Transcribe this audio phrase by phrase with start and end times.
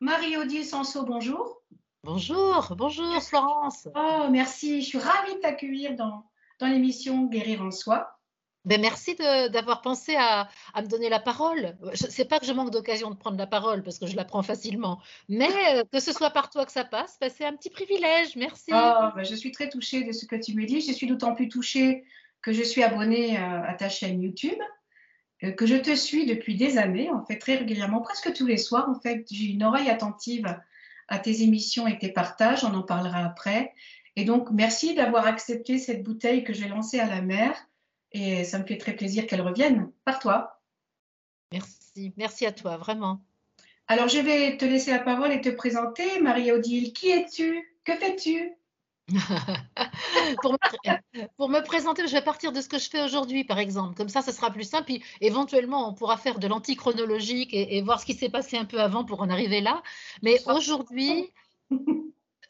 [0.00, 1.62] Marie-Odile Sanso, bonjour.
[2.04, 3.88] Bonjour, bonjour Florence.
[3.96, 6.24] Oh, merci, je suis ravie de t'accueillir dans,
[6.60, 8.08] dans l'émission Guérir en soi.
[8.64, 11.76] Ben merci d'avoir pensé à, à, me donner la parole.
[11.94, 14.24] Ce n'est pas que je manque d'occasion de prendre la parole parce que je la
[14.24, 17.54] prends facilement, mais euh, que ce soit par toi que ça passe, ben c'est un
[17.54, 18.36] petit privilège.
[18.36, 18.70] Merci.
[18.72, 20.80] Oh, ben je suis très touchée de ce que tu me dis.
[20.80, 22.04] Je suis d'autant plus touchée
[22.42, 24.58] que je suis abonnée euh, à ta chaîne YouTube,
[25.56, 28.88] que je te suis depuis des années, en fait, très régulièrement, presque tous les soirs.
[28.88, 30.46] En fait, j'ai une oreille attentive
[31.08, 32.64] à tes émissions et tes partages.
[32.64, 33.72] On en parlera après.
[34.16, 37.54] Et donc, merci d'avoir accepté cette bouteille que j'ai lancée à la mer
[38.12, 40.60] et ça me fait très plaisir qu'elle revienne par toi.
[41.52, 43.20] Merci, merci à toi, vraiment.
[43.86, 46.20] Alors, je vais te laisser la parole et te présenter.
[46.20, 47.76] Marie-Odile, qui es-tu?
[47.84, 48.52] Que fais-tu?
[50.42, 53.58] pour, me, pour, me, présenter, je vais partir de ce que je fais aujourd'hui, par
[53.58, 53.94] exemple.
[53.94, 54.84] Comme ça, ce sera plus simple.
[54.84, 58.64] Puis, éventuellement, on pourra faire de l'antichronologique et, et voir ce qui s'est passé un
[58.64, 59.82] peu avant pour en arriver là.
[60.22, 61.32] Mais aujourd'hui,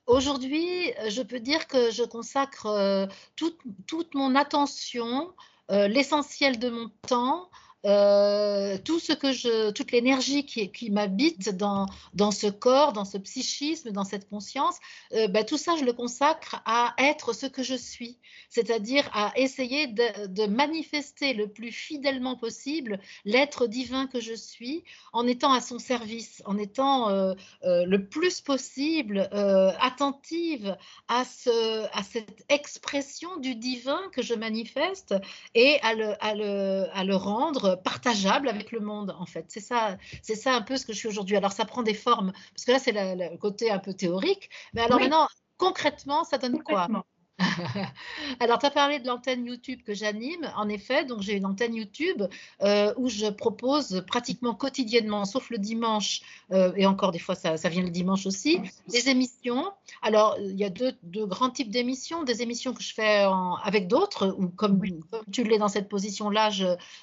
[0.08, 5.34] Aujourd'hui, je peux dire que je consacre euh, toute, toute, mon attention,
[5.70, 7.50] euh, l'essentiel de mon temps
[7.86, 11.86] euh, tout ce que je, toute l'énergie qui, m'habite dans,
[12.32, 14.76] ce corps, dans ce psychisme, dans cette conscience,
[15.12, 18.18] euh, ben, tout ça, je le consacre à être ce que je suis,
[18.50, 25.26] c'est-à-dire à essayer de, manifester le plus fidèlement possible l'être divin que je suis en
[25.26, 29.28] étant à son service, en étant euh, le plus possible
[29.80, 35.14] attentive à, ce, à cette expression du divin que je manifeste
[35.54, 39.44] et à le rendre partageable avec le monde, en fait.
[39.48, 41.36] C'est ça, c'est ça un peu ce que je suis aujourd'hui.
[41.36, 44.50] Alors, ça prend des formes, parce que là, c'est le côté un peu théorique.
[44.74, 46.88] Mais alors maintenant, concrètement, ça donne quoi?
[48.40, 50.50] Alors, tu as parlé de l'antenne YouTube que j'anime.
[50.56, 52.22] En effet, donc j'ai une antenne YouTube
[52.62, 57.56] euh, où je propose pratiquement quotidiennement, sauf le dimanche, euh, et encore des fois ça,
[57.56, 59.70] ça, vient le dimanche aussi, des émissions.
[60.02, 62.24] Alors, il y a deux, deux grands types d'émissions.
[62.24, 64.80] Des émissions que je fais en, avec d'autres, ou comme,
[65.10, 66.50] comme, tu l'es dans cette position-là,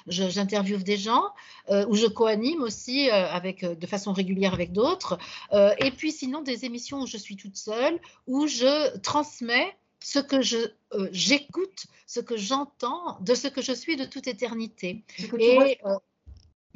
[0.06, 1.24] j'interviewe des gens,
[1.70, 5.18] euh, où je co-anime aussi euh, avec, de façon régulière avec d'autres.
[5.52, 10.42] Et puis sinon, des émissions où je suis toute seule, où je transmets ce que
[10.42, 10.58] je
[10.92, 15.04] euh, j'écoute, ce que j'entends de ce que je suis de toute éternité.
[15.38, 15.98] Et euh,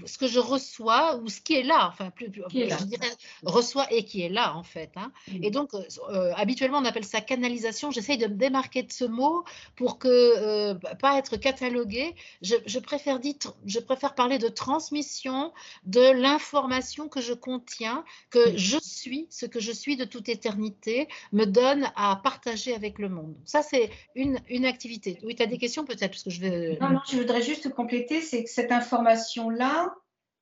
[0.07, 2.77] ce que je reçois ou ce qui est là, enfin plus, plus je là.
[2.77, 3.11] dirais
[3.43, 4.91] reçois et qui est là en fait.
[4.97, 5.13] Hein.
[5.29, 5.45] Mmh.
[5.45, 7.91] Et donc euh, habituellement on appelle ça canalisation.
[7.91, 9.45] J'essaye de me démarquer de ce mot
[9.77, 12.15] pour que euh, pas être catalogué.
[12.43, 13.35] Je, je, préfère dire,
[13.67, 15.53] je préfère parler de transmission
[15.85, 18.57] de l'information que je contiens, que mmh.
[18.57, 23.09] je suis, ce que je suis de toute éternité, me donne à partager avec le
[23.09, 23.35] monde.
[23.45, 25.19] Ça c'est une, une activité.
[25.23, 26.79] Oui, tu as des questions peut-être parce que je vais.
[26.81, 29.90] Non, non, je voudrais juste compléter, c'est que cette information là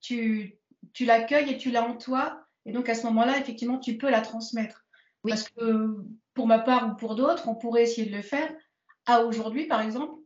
[0.01, 0.59] tu,
[0.93, 2.45] tu l'accueilles et tu l'as en toi.
[2.67, 4.85] Et donc, à ce moment-là, effectivement, tu peux la transmettre.
[5.25, 5.31] Oui.
[5.31, 5.97] Parce que
[6.35, 8.51] pour ma part ou pour d'autres, on pourrait essayer de le faire.
[9.07, 10.21] À aujourd'hui, par exemple,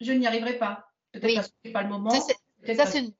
[0.00, 0.88] je n'y arriverai pas.
[1.12, 1.34] Peut-être oui.
[1.34, 2.10] parce que ce n'est pas le moment.
[2.10, 3.12] Ça, c'est une,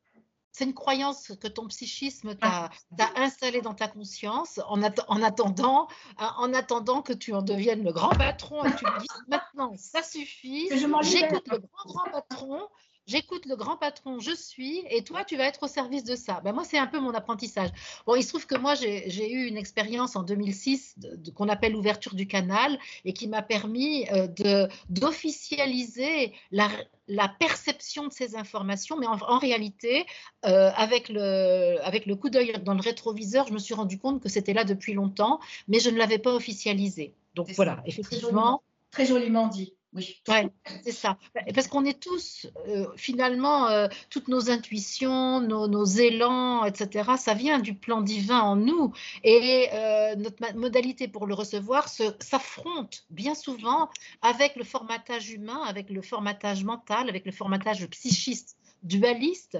[0.61, 3.10] une, croyance que ton psychisme t'a ah.
[3.16, 8.10] installée dans ta conscience en, en, attendant, en attendant que tu en deviennes le grand
[8.10, 10.69] patron et tu te dises maintenant, ça suffit.
[10.71, 12.69] J'écoute le grand, grand patron
[13.09, 16.41] j'écoute le grand patron, je suis, et toi, tu vas être au service de ça.
[16.45, 17.71] Ben, moi, c'est un peu mon apprentissage.
[18.07, 20.97] Bon, il se trouve que moi, j'ai eu une expérience en 2006
[21.35, 26.69] qu'on appelle l'ouverture du canal et qui m'a permis euh, d'officialiser la,
[27.09, 30.05] la, perception de ces informations, mais en, en réalité,
[30.45, 34.23] euh, avec, le, avec le coup d'œil dans le rétroviseur, je me suis rendu compte
[34.23, 37.15] que c'était là depuis longtemps, mais je ne l'avais pas officialisé.
[37.35, 37.83] Donc voilà, ça.
[37.87, 38.63] effectivement.
[38.91, 39.75] Très joliment dit.
[39.94, 40.21] Oui.
[40.28, 40.49] Ouais,
[40.84, 41.19] c'est ça.
[41.54, 47.34] Parce qu'on est tous, euh, finalement, euh, toutes nos intuitions, nos, nos, élans, etc., ça
[47.34, 48.93] vient du plan divin en nous.
[49.25, 53.88] Et euh, notre modalité pour le recevoir s'affronte bien souvent
[54.22, 59.59] avec le formatage humain, avec le formatage mental, avec le formatage psychiste dualiste,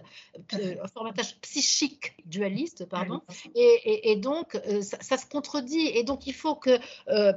[0.95, 3.21] formatage psychique dualiste, pardon,
[3.57, 5.89] et, et, et donc ça, ça, se contredit.
[5.89, 7.33] Et donc il faut que euh,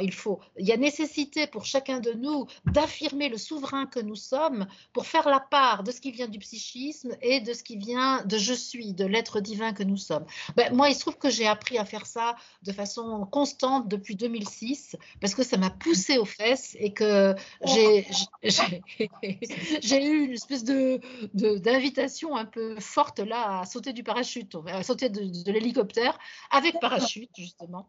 [0.00, 4.16] Il faut, il y a nécessité pour chacun de nous d'affirmer le souverain que nous
[4.16, 7.76] sommes pour faire la part de ce qui vient du psychisme et de ce qui
[7.76, 10.24] vient de je suis, de l'être divin que nous sommes.
[10.56, 14.16] Ben, moi, il se trouve que j'ai appris à faire ça de façon constante depuis
[14.16, 17.34] 2006 parce que ça m'a poussé aux fesses et que
[17.64, 18.06] j'ai
[20.04, 25.44] eu une espèce d'invitation un peu forte là à sauter du parachute, à sauter de,
[25.44, 26.18] de l'hélicoptère
[26.50, 27.88] avec parachute justement.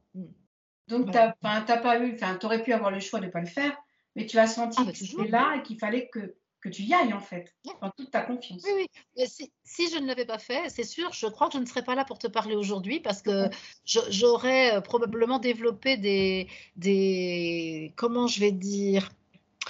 [0.88, 1.36] Donc, voilà.
[1.38, 3.48] tu n'as pas eu, enfin, tu aurais pu avoir le choix de ne pas le
[3.48, 3.76] faire,
[4.16, 6.84] mais tu as senti ah, bah, que c'était là et qu'il fallait que, que tu
[6.84, 8.62] y ailles en fait, en toute ta confiance.
[8.66, 8.88] Oui,
[9.18, 9.48] oui.
[9.64, 11.96] Si, je ne l'avais pas fait, c'est sûr, je crois que je ne serais pas
[11.96, 13.50] là pour te parler aujourd'hui parce que
[13.86, 19.10] j'aurais euh, probablement développé des, des, comment je vais dire,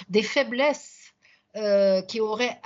[0.08, 1.14] des faiblesses
[1.56, 2.60] euh, qui auraient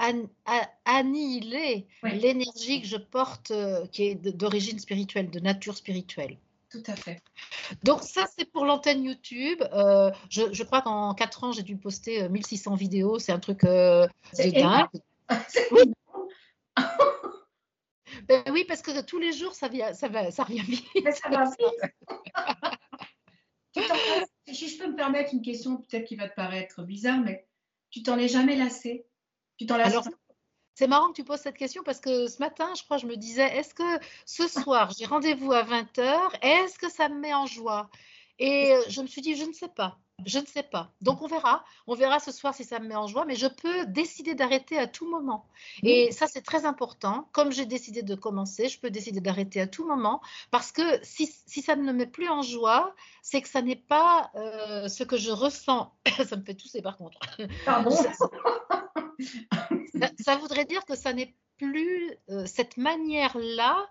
[0.87, 6.39] annihilé l'énergie que je porte, euh, qui est d'origine spirituelle, de nature spirituelle.
[6.71, 7.23] Tout à fait.
[7.83, 9.63] Donc ça, c'est pour l'antenne YouTube.
[9.73, 13.19] Euh, je, crois qu'en 4 ans, j'ai dû poster 1600 euh, vidéos.
[13.19, 14.07] C'est un truc euh,
[14.39, 14.89] de dingue.
[15.73, 15.93] Oui.
[18.29, 20.87] ben oui, parce que tous les jours, ça, vient, ça, va, ça revient vite.
[21.13, 21.45] ça va
[24.55, 27.47] si je peux me permettre une question peut-être qui va te paraître bizarre, mais
[27.91, 29.07] tu t'en es jamais lassé?
[29.57, 30.09] Tu t'en lasses
[30.79, 33.17] c'est marrant que tu poses cette question parce que ce matin, je crois, je me
[33.17, 37.47] disais, est-ce que ce soir, j'ai rendez-vous à 20h, est-ce que ça me met en
[37.47, 37.91] joie?
[38.39, 39.99] Et je me suis dit, je ne sais pas.
[40.25, 40.93] Je ne sais pas.
[41.01, 41.65] Donc on verra.
[41.89, 44.79] On verra ce soir si ça me met en joie, mais je peux décider d'arrêter
[44.79, 45.47] à tout moment.
[45.83, 47.29] Et ça, c'est très important.
[47.33, 50.21] Comme j'ai décidé de commencer, je peux décider d'arrêter à tout moment
[50.53, 54.31] parce que si, ça ne me met plus en joie, c'est que ça n'est pas
[54.37, 55.93] euh, ce que je ressens.
[56.29, 57.19] ça me fait tousser par contre.
[57.65, 57.97] Pardon?
[60.21, 63.91] ça, voudrait dire que ça n'est plus euh, cette manière-là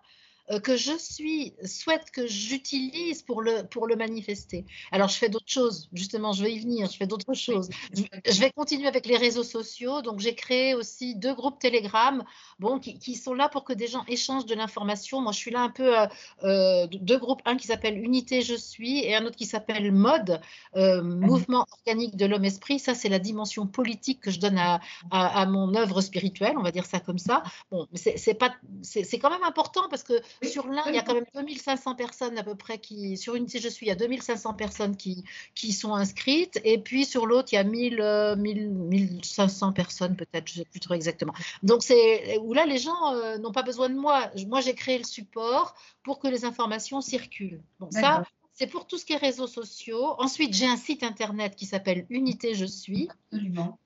[0.63, 4.65] que je suis, souhaite que j'utilise pour le, pour le manifester.
[4.91, 7.69] Alors, je fais d'autres choses, justement, je vais y venir, je fais d'autres choses.
[7.93, 10.01] Je vais continuer avec les réseaux sociaux.
[10.01, 12.23] Donc, j'ai créé aussi deux groupes Telegram
[12.59, 15.21] bon, qui, qui, sont là pour que des gens échangent de l'information.
[15.21, 16.07] Moi, je suis là un peu, euh,
[16.43, 20.39] euh deux groupes, un qui s'appelle Unité Je suis et un autre qui s'appelle MODE,
[20.75, 22.79] euh, Mouvement organique de l'homme-esprit.
[22.79, 24.79] Ça, c'est la dimension politique que je donne à,
[25.11, 27.43] à, à, mon œuvre spirituelle, on va dire ça comme ça.
[27.71, 30.13] Bon, c'est pas, c'est quand même important parce que
[30.43, 33.47] sur l'un, il y a quand même 2500 personnes à peu près qui, sur une
[33.47, 35.23] si je suis, il y a 2500 personnes qui,
[35.55, 36.59] qui sont inscrites.
[36.63, 40.69] Et puis sur l'autre, il y a 1000, 1500 euh, personnes peut-être, je ne sais
[40.69, 41.33] plus trop exactement.
[41.63, 44.31] Donc c'est où là, les gens euh, n'ont pas besoin de moi.
[44.47, 47.61] Moi, j'ai créé le support pour que les informations circulent.
[47.79, 48.23] Bon, ça,
[48.53, 50.15] c'est pour tout ce qui est réseaux sociaux.
[50.17, 53.07] Ensuite, j'ai un site internet qui s'appelle Unité Je suis.
[53.31, 53.79] Absolument.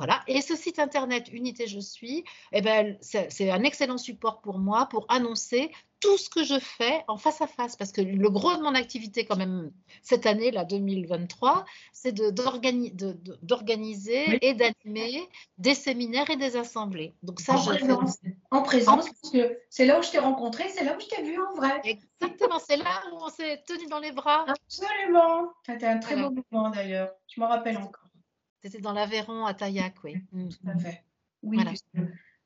[0.00, 0.22] Voilà.
[0.26, 4.86] Et ce site internet Unité Je suis, eh ben, c'est un excellent support pour moi
[4.86, 5.70] pour annoncer
[6.00, 8.74] tout ce que je fais en face à face, parce que le gros de mon
[8.74, 9.70] activité quand même
[10.00, 17.12] cette année, la 2023, c'est d'organiser et d'animer des séminaires et des assemblées.
[17.22, 18.16] Donc ça, en je présence,
[18.50, 21.22] en présence, parce que c'est là où je t'ai rencontré, c'est là où je t'ai
[21.22, 21.78] vu en vrai.
[21.84, 24.46] Exactement, c'est là où on s'est tenu dans les bras.
[24.48, 25.52] Absolument.
[25.66, 27.10] C'était un très beau moment d'ailleurs.
[27.28, 28.09] Je m'en rappelle encore.
[28.62, 30.16] C'était dans l'Aveyron à Taillac, oui.
[30.32, 31.02] Tout à fait.
[31.42, 31.58] Oui,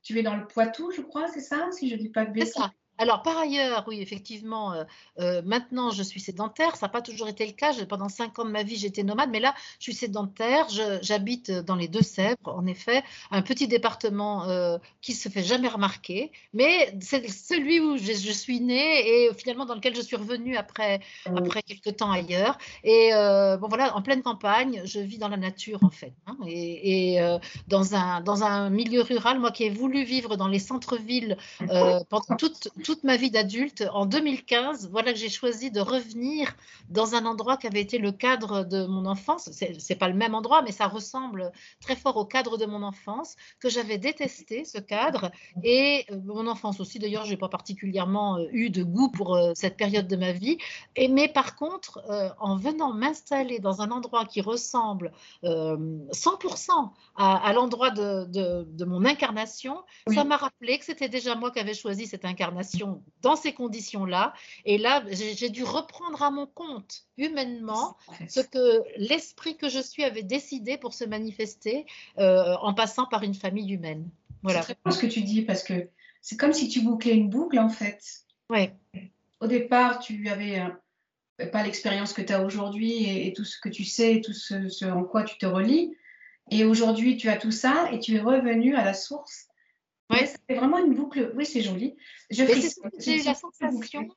[0.02, 2.32] tu es dans le Poitou, je crois, c'est ça, si je ne dis pas de
[2.32, 2.52] bêtises.
[2.52, 2.72] C'est ça.
[2.96, 4.84] Alors, par ailleurs, oui, effectivement, euh,
[5.18, 6.76] euh, maintenant, je suis sédentaire.
[6.76, 7.72] Ça n'a pas toujours été le cas.
[7.88, 10.68] pendant cinq ans de ma vie, j'étais nomade, mais là, je suis sédentaire.
[11.02, 13.02] J'habite dans les Deux-Sèvres, en effet,
[13.32, 18.12] un petit département euh, qui ne se fait jamais remarquer, mais c'est celui où je,
[18.32, 22.58] suis née et finalement dans lequel je suis revenue après, après quelques temps ailleurs.
[22.84, 26.12] Et bon, voilà, en pleine campagne, je vis dans la nature, en fait.
[26.26, 27.18] Hein, et,
[27.66, 32.36] dans, un, dans un milieu rural, moi qui ai voulu vivre dans les centres-villes pendant
[32.38, 36.54] toute toute ma vie d'adulte, en 2015, voilà que j'ai choisi de revenir
[36.90, 39.48] dans un endroit qui avait été le cadre de mon enfance.
[39.52, 41.50] C'est n'est pas le même endroit, mais ça ressemble
[41.80, 45.32] très fort au cadre de mon enfance, que j'avais détesté, ce cadre.
[45.62, 49.34] Et euh, mon enfance aussi, d'ailleurs, je n'ai pas particulièrement euh, eu de goût pour
[49.34, 50.58] euh, cette période de ma vie.
[50.94, 52.02] Et, mais par contre,
[52.38, 55.12] en venant m'installer dans un endroit qui ressemble
[55.42, 61.60] 100% à, l'endroit de, de, mon incarnation, ça m'a rappelé que c'était déjà moi qui
[61.60, 62.73] avais choisi cette incarnation
[63.22, 64.34] dans ces conditions-là.
[64.64, 67.96] Et là, j'ai dû reprendre à mon compte humainement
[68.28, 71.86] ce que l'esprit que je suis avait décidé pour se manifester
[72.18, 74.08] euh, en passant par une famille humaine.
[74.42, 74.62] Voilà.
[74.62, 75.88] C'est très ce que tu dis parce que
[76.20, 78.02] c'est comme si tu bouclais une boucle en fait.
[78.50, 78.70] Oui.
[79.40, 83.68] Au départ, tu avais euh, pas l'expérience que tu as aujourd'hui et, tout ce que
[83.68, 85.96] tu sais, tout ce, ce en quoi tu te relis.
[86.50, 89.48] Et aujourd'hui, tu as tout ça et tu es revenu à la source
[90.26, 91.32] c'est vraiment une boucle.
[91.34, 91.96] Oui, c'est joli.
[92.30, 92.46] J'ai
[93.22, 94.08] la sensation,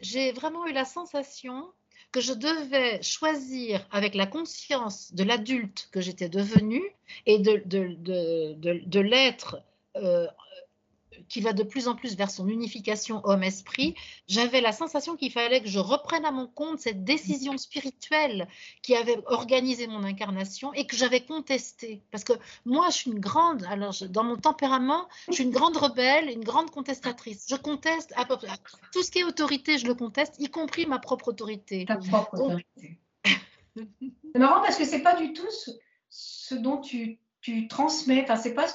[0.00, 1.72] j'ai vraiment eu la sensation
[2.12, 6.82] que je devais choisir avec la conscience de l'adulte que j'étais devenue
[7.26, 9.62] et de, de, de, de l'être
[9.96, 10.26] euh,
[11.28, 13.94] qui va de plus en plus vers son unification homme-esprit,
[14.28, 18.48] j'avais la sensation qu'il fallait que je reprenne à mon compte cette décision spirituelle
[18.82, 22.02] qui avait organisé mon incarnation et que j'avais contestée.
[22.10, 22.32] Parce que
[22.64, 26.44] moi, je suis une grande, alors dans mon tempérament, je suis une grande rebelle, une
[26.44, 27.46] grande contestatrice.
[27.48, 28.48] Je conteste à peu près
[28.92, 31.84] tout ce qui est autorité, je le conteste, y compris ma propre autorité.
[31.86, 32.98] Ta propre autorité.
[33.74, 35.48] c'est marrant parce que c'est pas du tout
[36.08, 38.66] ce, dont tu tu transmets, enfin, c'est pas,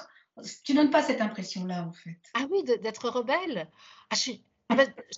[0.64, 2.20] tu donnes pas cette impression-là, en fait.
[2.34, 3.70] Ah oui, d'être rebelle.
[4.10, 4.32] Ah, je,
[4.70, 4.94] ah ben,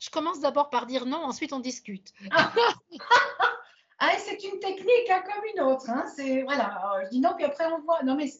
[0.00, 2.12] je, commence d'abord par, dire non, ensuite on discute.
[2.30, 5.88] ah, c'est une technique hein, comme une autre.
[5.88, 6.04] Hein.
[6.14, 8.02] C'est voilà, je dis non, puis après on voit.
[8.02, 8.30] Non, mais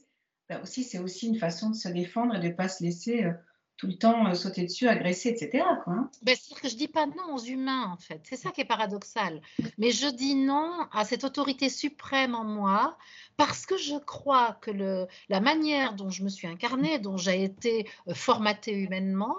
[0.49, 3.25] ben aussi, c'est aussi une façon de se défendre et de ne pas se laisser
[3.25, 3.33] euh,
[3.77, 5.65] tout le temps euh, sauter dessus, agresser, etc.
[5.87, 6.11] Hein.
[6.23, 8.21] Ben, C'est-à-dire que je dis pas non aux humains, en fait.
[8.25, 9.41] C'est ça qui est paradoxal.
[9.79, 12.97] Mais je dis non à cette autorité suprême en moi
[13.37, 17.45] parce que je crois que le, la manière dont je me suis incarnée, dont j'ai
[17.45, 19.37] été euh, formatée humainement,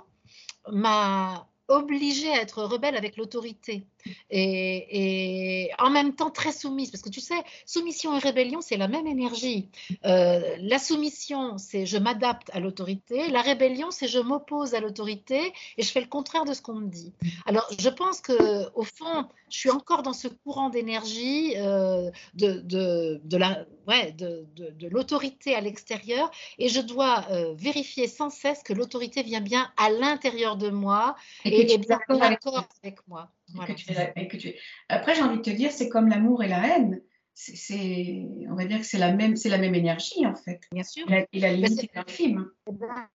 [0.71, 3.87] m'a obligée à être rebelle avec l'autorité
[4.29, 8.87] et, en même temps très soumise, parce que tu sais, soumission et rébellion, c'est la
[8.87, 9.69] même énergie.
[10.05, 15.53] Euh, la soumission, c'est je m'adapte à l'autorité, la rébellion, c'est je m'oppose à l'autorité
[15.77, 17.13] et je fais le contraire de ce qu'on me dit.
[17.45, 22.59] Alors, je pense que au fond, je suis encore dans ce courant d'énergie euh, de,
[22.59, 28.29] de, de, la, ouais, de, de l'autorité à l'extérieur et je dois euh, vérifier sans
[28.29, 33.29] cesse que l'autorité vient bien à l'intérieur de moi et, est bien d'accord avec moi.
[34.89, 37.01] Après, j'ai envie de te dire, c'est comme l'amour et la haine.
[37.33, 40.59] C'est, on va dire que c'est la même, c'est la même énergie en fait.
[40.71, 41.05] Bien sûr.
[41.11, 42.49] Et la, limite est infime.
[42.65, 43.07] Ben,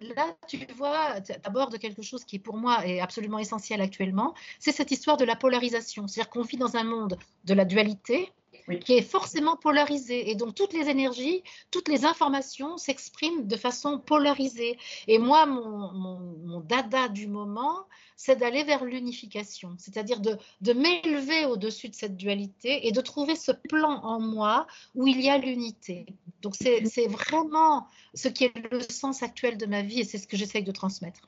[0.00, 4.34] là, tu vois, tu abordes quelque chose qui pour moi est absolument essentiel actuellement.
[4.58, 6.06] C'est cette histoire de la polarisation.
[6.06, 8.32] C'est-à-dire qu'on vit dans un monde de la dualité,
[8.78, 10.30] qui est forcément polarisé.
[10.30, 14.78] Et donc, toutes les énergies, toutes les informations s'expriment de façon polarisée.
[15.08, 17.86] Et moi, mon, mon, dada du moment,
[18.16, 23.34] c'est d'aller vers l'unification, c'est-à-dire de, de m'élever au-dessus de cette dualité et de trouver
[23.34, 26.06] ce plan en moi où il y a l'unité.
[26.42, 30.26] Donc, c'est vraiment ce qui est le sens actuel de ma vie et c'est ce
[30.26, 31.20] que j'essaye de transmettre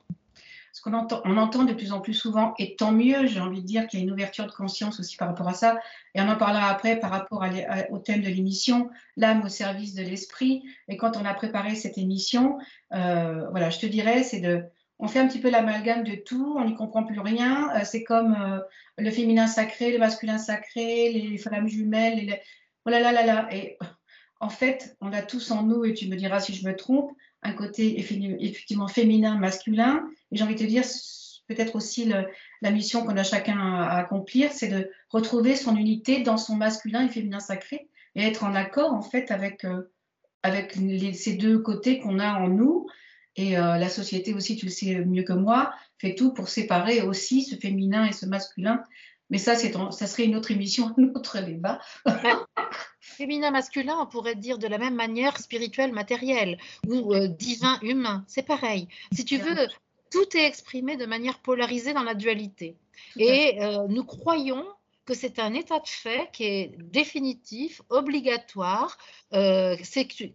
[0.73, 3.87] ce qu'on entend, de plus en plus souvent, et tant mieux, j'ai envie de dire
[3.87, 5.79] qu'il y a une ouverture de conscience aussi par rapport à ça,
[6.15, 7.45] et on en parlera après par rapport
[7.91, 10.63] au thème de l'émission, l'âme au service de l'esprit.
[10.87, 12.57] Et quand on a préparé cette émission,
[12.91, 14.63] euh, voilà, je te dirais, c'est de,
[14.97, 17.69] on fait un petit peu l'amalgame de tout, on n'y comprend plus rien.
[17.75, 18.59] Euh, c'est comme euh,
[18.97, 22.39] le féminin sacré, le masculin sacré, les femmes jumelles, les,
[22.87, 23.47] oh là là là là.
[23.51, 23.77] Et
[24.39, 27.11] en fait, on a tous en nous, et tu me diras si je me trompe,
[27.43, 30.03] un côté effectivement féminin, masculin.
[30.33, 30.83] J'ai envie de te dire,
[31.47, 32.11] peut-être aussi
[32.61, 37.05] la mission qu'on a chacun à, accomplir, c'est de retrouver son unité dans son masculin
[37.05, 39.91] et féminin sacré et être en accord en fait avec, euh,
[40.43, 40.77] avec
[41.13, 42.87] ces deux côtés qu'on a en nous.
[43.35, 47.01] Et euh, la société aussi, tu le sais mieux que moi, fait tout pour séparer
[47.01, 48.83] aussi ce féminin et ce masculin.
[49.29, 51.79] Mais ça, c'est ça serait une autre émission, un autre débat.
[52.99, 58.23] Féminin, masculin, on pourrait dire de la même manière spirituel, matériel ou euh, divin, humain.
[58.27, 58.87] C'est pareil.
[59.11, 59.67] Si tu veux,
[60.13, 62.77] tout est exprimé de manière polarisée dans la dualité.
[63.17, 64.63] Et euh, nous croyons
[65.05, 68.97] que c'est un état de fait qui est définitif, obligatoire,
[69.33, 69.75] euh,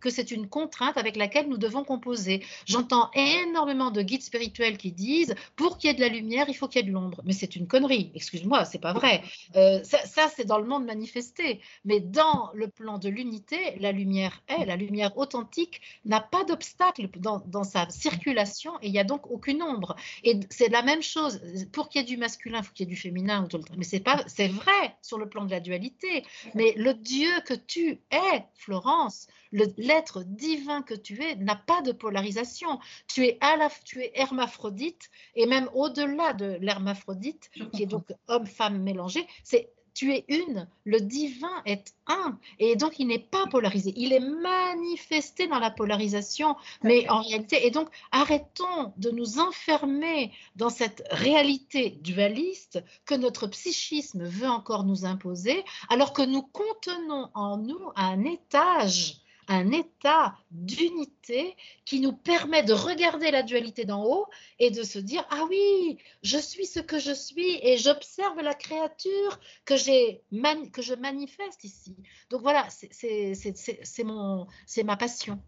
[0.00, 2.44] que c'est une contrainte avec laquelle nous devons composer.
[2.66, 6.54] J'entends énormément de guides spirituels qui disent pour qu'il y ait de la lumière, il
[6.54, 7.22] faut qu'il y ait de l'ombre.
[7.24, 9.22] Mais c'est une connerie, excuse-moi, c'est pas vrai.
[9.56, 11.60] Euh, ça, c'est dans le monde manifesté.
[11.84, 17.08] Mais dans le plan de l'unité, la lumière est, la lumière authentique n'a pas d'obstacle
[17.16, 19.96] dans, sa circulation et il n'y a donc aucune ombre.
[20.24, 21.40] Et c'est la même chose.
[21.72, 23.46] Pour qu'il y ait du masculin, il faut qu'il y ait du féminin.
[23.76, 24.24] Mais c'est pas,
[24.58, 26.24] vrai sur le plan de la dualité,
[26.54, 31.92] mais le Dieu que tu es, Florence, l'être divin que tu es, n'a pas de
[31.92, 32.78] polarisation.
[33.06, 38.06] Tu es à la, tu es hermaphrodite et même au-delà de l'hermaphrodite, qui est donc
[38.28, 43.48] homme-femme mélangé, c'est tu es une, le divin est un, et donc il n'est pas
[43.48, 49.40] polarisé, il est manifesté dans la polarisation, mais en réalité, et donc arrêtons de nous
[49.40, 56.42] enfermer dans cette réalité dualiste que notre psychisme veut encore nous imposer, alors que nous
[56.42, 63.84] contenons en nous un étage un état d'unité qui nous permet de regarder la dualité
[63.84, 64.26] d'en haut
[64.58, 68.54] et de se dire ah oui je suis ce que je suis et j'observe la
[68.54, 69.74] créature que
[70.70, 71.96] que je manifeste ici.
[72.30, 74.04] Donc voilà c'est
[74.84, 75.40] ma passion.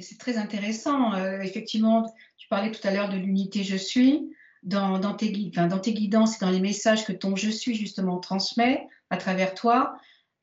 [0.00, 4.34] C'est très intéressant euh, effectivement tu parlais tout à l'heure de l'unité je suis.
[4.62, 8.18] Dans, dans, tes, dans tes guidances et dans les messages que ton je suis justement
[8.18, 9.96] transmet à travers toi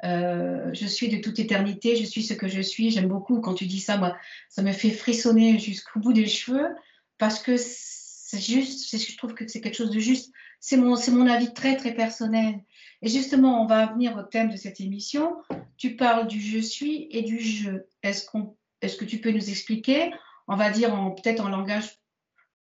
[0.03, 2.91] euh, je suis de toute éternité, je suis ce que je suis.
[2.91, 4.15] J'aime beaucoup quand tu dis ça, moi,
[4.49, 6.69] ça me fait frissonner jusqu'au bout des cheveux
[7.17, 10.31] parce que c'est juste, je trouve que c'est quelque chose de juste.
[10.59, 12.55] C'est mon, c'est mon avis très, très personnel.
[13.01, 15.37] Et justement, on va venir au thème de cette émission.
[15.77, 17.71] Tu parles du je suis et du je.
[18.01, 20.11] Est-ce, qu'on, est-ce que tu peux nous expliquer,
[20.47, 21.99] on va dire en, peut-être en langage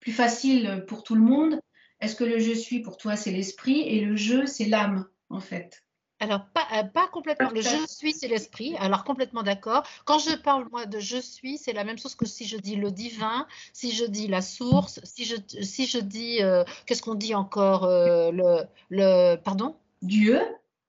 [0.02, 1.60] plus facile pour tout le monde,
[2.00, 5.40] est-ce que le je suis pour toi, c'est l'esprit et le je, c'est l'âme, en
[5.40, 5.85] fait?
[6.20, 7.50] Alors, pas, euh, pas complètement.
[7.50, 8.76] Le je suis, c'est l'esprit.
[8.78, 9.84] Alors, complètement d'accord.
[10.06, 12.78] Quand je parle, moi, de je suis, c'est la même chose que si je dis
[12.78, 17.16] le divin, si je dis la source, si je, si je dis, euh, qu'est-ce qu'on
[17.16, 19.76] dit encore euh, le, le, Pardon?
[20.02, 20.42] Dieu.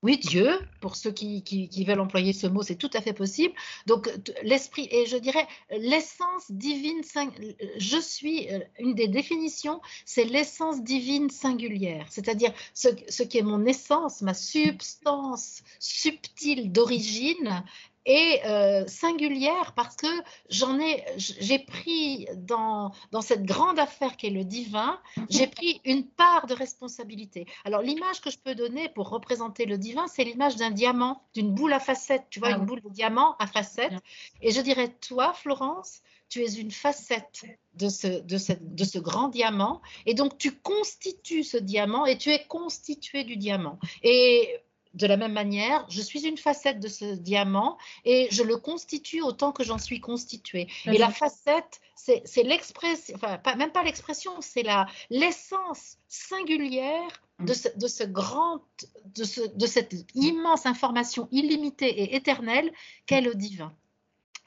[0.07, 3.53] Oui, Dieu, pour ceux qui, veulent employer ce mot, c'est tout à fait possible.
[3.87, 4.09] Donc,
[4.45, 7.03] l'esprit, et je dirais l'essence divine,
[7.77, 13.43] je suis, euh, une des définitions, c'est l'essence divine singulière, c'est-à-dire ce, ce qui est
[13.43, 17.65] mon essence, ma substance subtile d'origine,
[18.07, 20.07] et euh, singulière parce que
[20.49, 24.99] j'en ai, j'ai pris dans, dans cette grande affaire qui est le divin,
[25.29, 27.47] j'ai pris une part de responsabilité.
[27.65, 31.53] Alors l'image que je peux donner pour représenter le divin, c'est l'image d'un diamant, d'une
[31.53, 33.93] boule à facettes, tu vois, ah une boule de diamant à facettes.
[34.41, 37.45] Et je dirais, toi, Florence, tu es une facette
[37.75, 42.31] de ce, de, de ce grand diamant, et donc tu constitues ce diamant et tu
[42.31, 43.79] es constitué du diamant.
[44.03, 44.61] Et
[44.97, 49.21] de la même manière, je suis une facette de ce diamant et je le constitue
[49.23, 50.69] autant que j'en suis constituée.
[50.87, 54.65] Et la facette, c'est l'expression, enfin, même pas l'expression, c'est
[55.11, 58.63] l'essence singulière de ce, de ce, grand,
[59.15, 62.73] de, ce, de cette immense information illimitée et éternelle
[63.05, 63.75] qu'est le divin.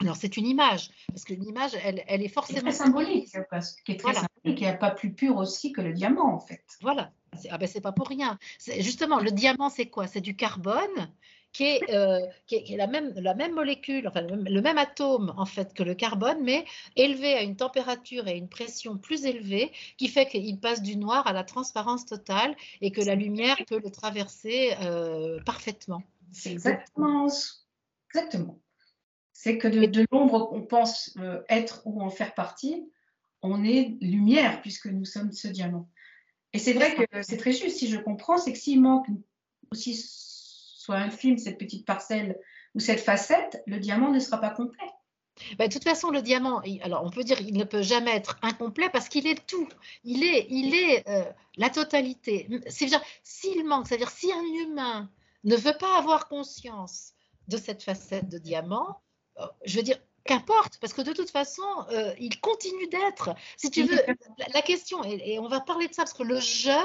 [0.00, 2.62] Alors, c'est une image, parce qu'une image, elle, elle, est forcément.
[2.62, 6.34] Très symbolique, parce qui est très symbolique et pas plus pur aussi que le diamant,
[6.34, 6.64] en fait.
[6.80, 7.12] Voilà,
[7.50, 8.38] ah ben c'est pas pour rien.
[8.78, 10.06] Justement, le diamant, c'est quoi?
[10.06, 11.08] C'est du carbone
[11.52, 15.46] qui est, euh, qui est, la, même, la même molécule, enfin le même, atome en
[15.46, 16.64] fait que le carbone, mais
[16.96, 21.26] élevé à une température et une pression plus élevée, qui fait qu'il passe du noir
[21.26, 26.02] à la transparence totale et que la lumière peut le traverser euh, parfaitement.
[26.32, 27.26] C'est exactement,
[28.08, 28.60] exactement.
[29.32, 32.88] C'est que de, de l'ombre, on pense euh, être ou en faire partie,
[33.42, 35.88] on est lumière puisque nous sommes ce diamant.
[36.52, 39.06] Et c'est vrai que c'est très juste, si je comprends, c'est que s'il manque
[39.70, 42.38] aussi soit un film, cette petite parcelle
[42.74, 44.86] ou cette facette, le diamant ne sera pas complet.
[45.58, 48.38] Ben, de toute façon, le diamant, alors on peut dire qu'il ne peut jamais être
[48.42, 49.68] incomplet parce qu'il est tout.
[50.04, 51.24] Il est, il est euh,
[51.56, 52.48] la totalité.
[52.66, 55.10] C'est-à-dire, s'il manque, c'est-à-dire si un humain
[55.44, 57.12] ne veut pas avoir conscience
[57.48, 59.00] de cette facette de diamant,
[59.38, 63.30] euh, je veux dire, Qu'importe, parce que de toute façon, euh, il continue d'être.
[63.56, 63.98] Si tu veux,
[64.52, 66.78] la, question, et, on va parler de ça, parce que le je,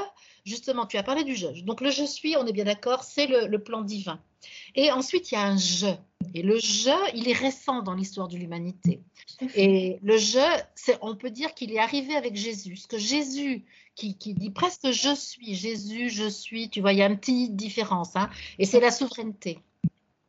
[0.45, 1.47] justement, tu as parlé du je.
[1.63, 4.21] Donc le je suis, on est bien d'accord, c'est le, plan divin.
[4.75, 5.87] Et ensuite, il y a un je.
[6.33, 9.01] Et le je, il est récent dans l'histoire de l'humanité.
[9.53, 10.39] Et le je,
[11.01, 12.77] on peut dire qu'il est arrivé avec Jésus.
[12.77, 17.01] Ce que Jésus, qui, dit presque je suis, Jésus, je suis, tu vois, il y
[17.01, 18.15] a une petite différence.
[18.15, 19.59] Hein, et c'est la souveraineté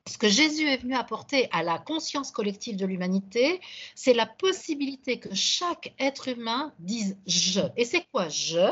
[0.07, 3.61] ce que Jésus est venu apporter à la conscience collective de l'humanité,
[3.95, 7.61] c'est la possibilité que chaque être humain dise je.
[7.77, 8.71] Et c'est quoi je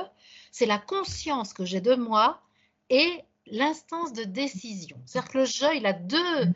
[0.52, 2.40] C'est la conscience que j'ai de moi
[2.88, 4.96] et l'instance de décision.
[5.06, 6.46] C'est-à-dire que le je, il a deux,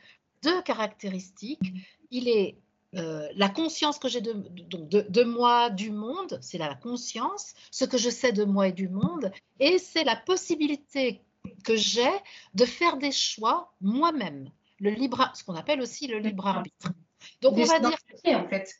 [0.42, 1.72] deux caractéristiques.
[2.10, 2.56] Il est
[2.94, 7.84] euh, la conscience que j'ai de, de, de, moi, du monde, c'est la conscience, ce
[7.84, 11.20] que je sais de moi et du monde, et c'est la possibilité
[11.64, 12.10] que j'ai
[12.54, 16.92] de faire des choix moi-même le libre, ce qu'on appelle aussi le libre arbitre.
[17.40, 17.98] Donc on va dire
[18.34, 18.74] en fait,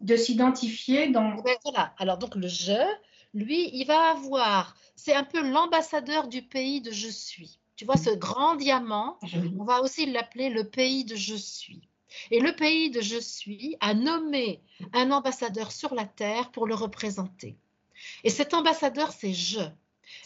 [0.00, 1.36] de s'identifier dans.
[1.64, 1.94] voilà.
[1.98, 2.72] Alors donc le je,
[3.34, 7.58] lui, il va avoir, c'est un peu l'ambassadeur du pays de je suis.
[7.76, 9.18] Tu vois ce grand diamant,
[9.58, 11.88] on va aussi l'appeler le pays de je suis.
[12.30, 16.76] Et le pays de je suis a nommé un ambassadeur sur la terre pour le
[16.76, 17.56] représenter.
[18.22, 19.60] Et cet ambassadeur, c'est je.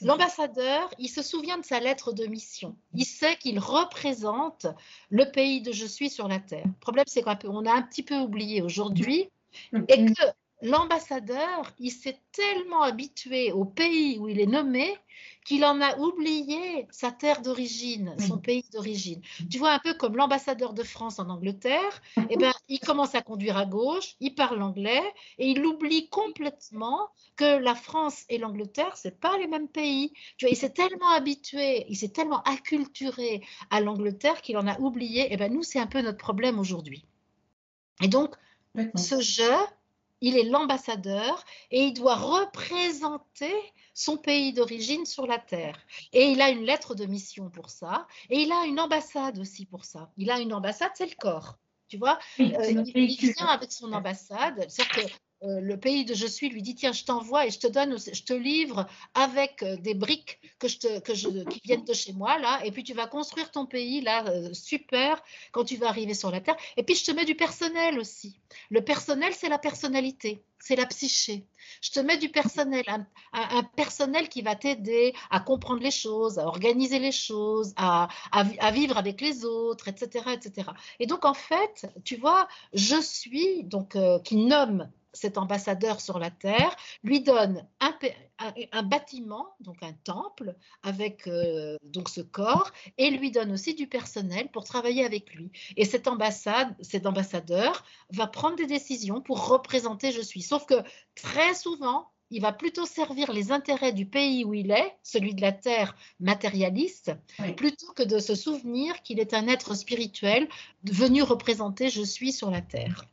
[0.02, 2.76] L'ambassadeur, il se souvient de sa lettre de mission.
[2.94, 4.66] Il sait qu'il représente
[5.10, 6.64] le pays de je suis sur la terre.
[6.66, 9.30] Le problème, c'est qu'on a un petit peu oublié aujourd'hui
[9.72, 10.22] et que
[10.62, 14.96] l'ambassadeur, il s'est tellement habitué au pays où il est nommé
[15.44, 19.22] qu'il en a oublié sa terre d'origine, son pays d'origine.
[19.50, 23.22] Tu vois, un peu comme l'ambassadeur de France en Angleterre, eh ben, il commence à
[23.22, 25.02] conduire à gauche, il parle anglais
[25.38, 30.12] et il oublie complètement que la France et l'Angleterre, c'est pas les mêmes pays.
[30.36, 34.78] Tu vois, il s'est tellement habitué, il s'est tellement acculturé à l'Angleterre qu'il en a
[34.80, 35.28] oublié.
[35.30, 37.06] Eh ben, nous, c'est un peu notre problème aujourd'hui.
[38.02, 38.34] Et donc,
[38.94, 39.54] ce jeu,
[40.20, 43.54] il est l'ambassadeur et il doit représenter
[43.94, 45.78] son pays d'origine sur la terre.
[46.12, 48.06] Et il a une lettre de mission pour ça.
[48.30, 50.10] Et il a une ambassade aussi pour ça.
[50.16, 51.58] Il a une ambassade, c'est le corps.
[51.88, 52.44] Tu vois, euh,
[52.94, 54.66] il, vient avec son ambassade.
[54.68, 55.12] C'est-à-dire que
[55.44, 57.96] euh, le pays de je suis lui dit tiens je t'envoie et je te donne
[57.96, 61.92] je te livre avec euh, des briques que je te, que je, qui viennent de
[61.92, 62.60] chez moi là.
[62.64, 65.22] Et puis tu vas construire ton pays là euh, super
[65.52, 66.56] quand tu vas arriver sur la terre.
[66.76, 68.40] Et puis je te mets du personnel aussi.
[68.70, 71.46] Le personnel c'est la personnalité c'est la psyché.
[71.82, 72.84] Je te mets du personnel
[73.32, 78.72] un, personnel qui va t'aider à comprendre les choses à organiser les choses à, à,
[78.72, 83.96] vivre avec les autres etc etc et donc en fait tu vois je suis donc
[84.24, 91.26] qui nomme cet ambassadeur sur la terre, lui donne un, bâtiment, donc un temple, avec
[91.26, 95.50] euh, donc ce corps, et lui donne aussi du personnel pour travailler avec lui.
[95.76, 100.42] Et cette ambassade, cet ambassadeur va prendre des décisions pour représenter je suis.
[100.42, 100.82] Sauf que
[101.14, 105.40] très souvent, il va plutôt servir les intérêts du pays où il est, celui de
[105.40, 107.12] la terre matérialiste,
[107.56, 110.48] plutôt que de se souvenir qu'il est un être spirituel
[110.84, 113.06] venu représenter je suis sur la terre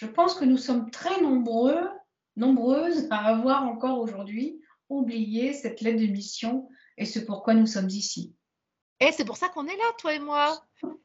[0.00, 1.86] je pense que nous sommes très nombreux,
[2.34, 4.58] nombreuses à avoir encore aujourd'hui
[4.88, 8.34] oublié cette lettre de mission et ce pourquoi nous sommes ici.
[8.98, 10.64] Et c'est pour ça qu'on est là, toi et moi.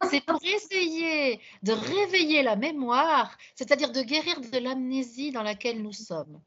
[0.09, 5.91] C'est pour essayer de réveiller la mémoire, c'est-à-dire de guérir de l'amnésie dans laquelle nous
[5.91, 6.41] sommes.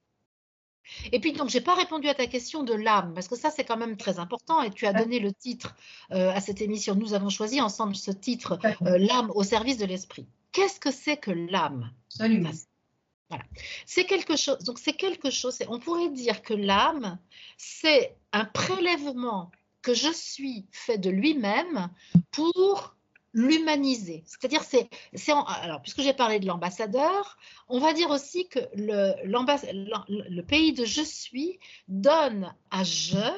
[1.12, 3.64] Et puis donc, j'ai pas répondu à ta question de l'âme, parce que ça, c'est
[3.64, 4.62] quand même très important.
[4.62, 5.76] Et tu as donné le titre
[6.12, 6.94] euh, à cette émission.
[6.94, 10.26] Nous avons choisi ensemble ce titre, euh, L'âme au service de l'esprit.
[10.58, 11.92] Qu'est-ce que c'est que l'âme?
[12.18, 13.44] Voilà.
[13.86, 14.58] C'est quelque chose.
[14.64, 15.56] Donc c'est quelque chose.
[15.68, 17.20] On pourrait dire que l'âme,
[17.56, 21.90] c'est un prélèvement que je suis fait de lui-même
[22.32, 22.96] pour
[23.34, 24.24] l'humaniser.
[24.26, 24.88] C'est-à-dire, c'est,
[25.30, 30.84] alors puisque j'ai parlé de l'ambassadeur, on va dire aussi que le, le pays de
[30.84, 33.30] je suis donne à je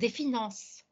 [0.00, 0.82] des finances,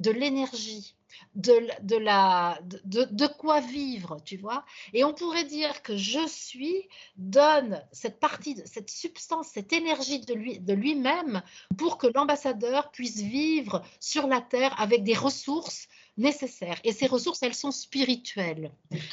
[0.00, 0.96] de l'énergie,
[1.34, 4.64] de, de, la, de, de, quoi vivre, tu vois.
[4.92, 10.34] Et on pourrait dire que je suis donne cette partie, cette substance, cette énergie de,
[10.34, 11.42] lui, de lui-même
[11.76, 16.80] pour que l'ambassadeur puisse vivre sur la terre avec des ressources nécessaires.
[16.84, 18.72] Et ces ressources, elles sont spirituelles.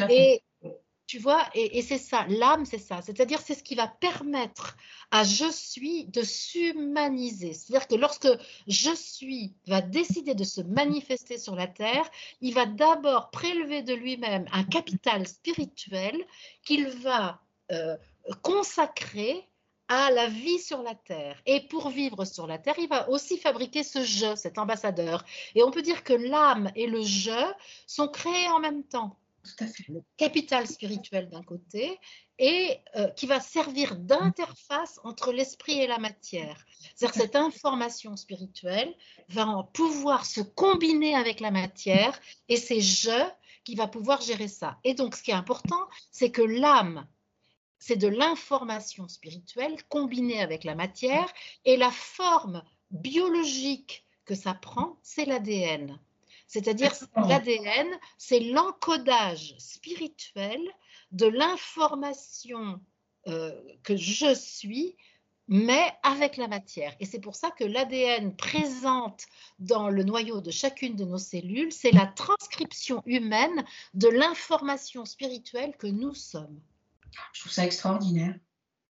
[0.09, 0.41] Et
[1.13, 3.03] tu vois, et, c'est ça, l'âme, c'est ça.
[3.03, 4.75] C'est-à-dire, c'est ce qui va permettre
[5.11, 7.53] à je suis de s'humaniser.
[7.53, 8.27] C'est-à-dire que lorsque
[8.65, 12.09] je suis va décider de se manifester sur la terre,
[12.41, 16.19] il va d'abord prélever de lui-même un capital spirituel
[16.65, 17.39] qu'il va
[17.71, 17.95] euh,
[18.41, 19.47] consacrer
[19.89, 21.39] à la vie sur la terre.
[21.45, 25.23] Et pour vivre sur la terre, il va aussi fabriquer ce je, cet ambassadeur.
[25.53, 27.53] Et on peut dire que l'âme et le je
[27.85, 29.19] sont créés en même temps
[29.89, 31.99] le capital spirituel d'un côté
[32.39, 36.65] et euh, qui va servir d'interface entre l'esprit et la matière.
[36.95, 38.93] C'est-à-dire cette information spirituelle
[39.29, 43.29] va pouvoir se combiner avec la matière et c'est je
[43.63, 44.79] qui va pouvoir gérer ça.
[44.83, 47.07] Et donc ce qui est important, c'est que l'âme,
[47.79, 51.31] c'est de l'information spirituelle combinée avec la matière
[51.65, 55.99] et la forme biologique que ça prend, c'est l'ADN.
[56.53, 57.87] C'est-à-dire l'ADN,
[58.19, 60.61] c'est l'encodage spirituel
[61.11, 62.79] de l'information
[63.27, 64.95] euh, que je suis,
[65.47, 66.95] mais avec la matière.
[66.99, 69.25] Et c'est pour ça que l'ADN présente
[69.57, 75.75] dans le noyau de chacune de nos cellules, c'est la transcription humaine de l'information spirituelle
[75.79, 76.61] que nous sommes.
[77.33, 78.35] Je trouve ça extraordinaire.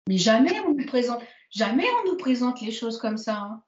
[0.07, 3.37] Mais jamais on nous présente, jamais on nous présente les choses comme ça.
[3.37, 3.63] Hein.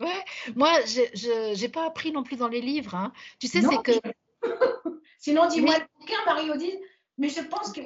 [0.00, 2.94] Ouais, moi, je n'ai pas appris non plus dans les livres.
[2.94, 3.12] Hein.
[3.38, 3.92] Tu sais, c'est que.
[5.18, 6.78] Sinon, dis-moi le bouquin, Marie-Odile.
[7.18, 7.80] Mais je pense que,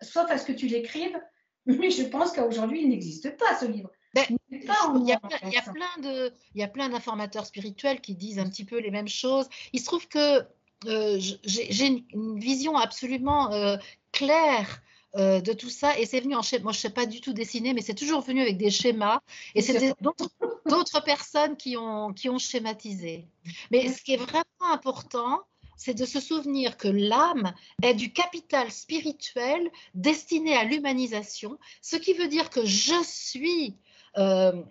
[0.00, 1.18] sauf à ce que tu l'écrives,
[1.66, 3.90] mais je pense qu'aujourd'hui, il n'existe pas ce livre.
[4.14, 8.00] Ben, il, y a, il, y a, plein de, il y a plein d'informateurs spirituels
[8.00, 9.46] qui disent un petit peu les mêmes choses.
[9.74, 10.40] Il se trouve que
[10.86, 13.76] euh, j'ai une vision absolument euh,
[14.12, 14.80] claire
[15.16, 15.98] euh, de tout ça.
[15.98, 16.64] Et c'est venu en schéma.
[16.64, 19.20] Moi, je ne sais pas du tout dessiner, mais c'est toujours venu avec des schémas.
[19.54, 23.26] Et c'est d'autres personnes qui ont, qui ont schématisé.
[23.70, 25.40] Mais ce qui est vraiment important,
[25.76, 32.14] c'est de se souvenir que l'âme est du capital spirituel destiné à l'humanisation, ce qui
[32.14, 33.76] veut dire que je suis
[34.18, 34.62] euh,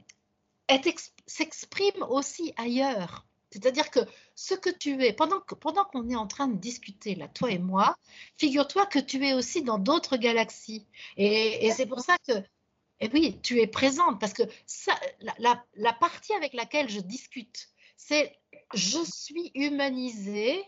[1.25, 3.26] s'exprime aussi ailleurs.
[3.51, 3.99] C'est-à-dire que
[4.35, 7.97] ce que tu es, pendant qu'on est en train de discuter, là, toi et moi,
[8.37, 10.85] figure-toi que tu es aussi dans d'autres galaxies.
[11.15, 12.33] Et, c'est pour ça que,
[12.99, 14.93] et oui, tu es présente, parce que ça,
[15.39, 18.37] la, partie avec laquelle je discute, c'est
[18.73, 20.61] je suis humanisée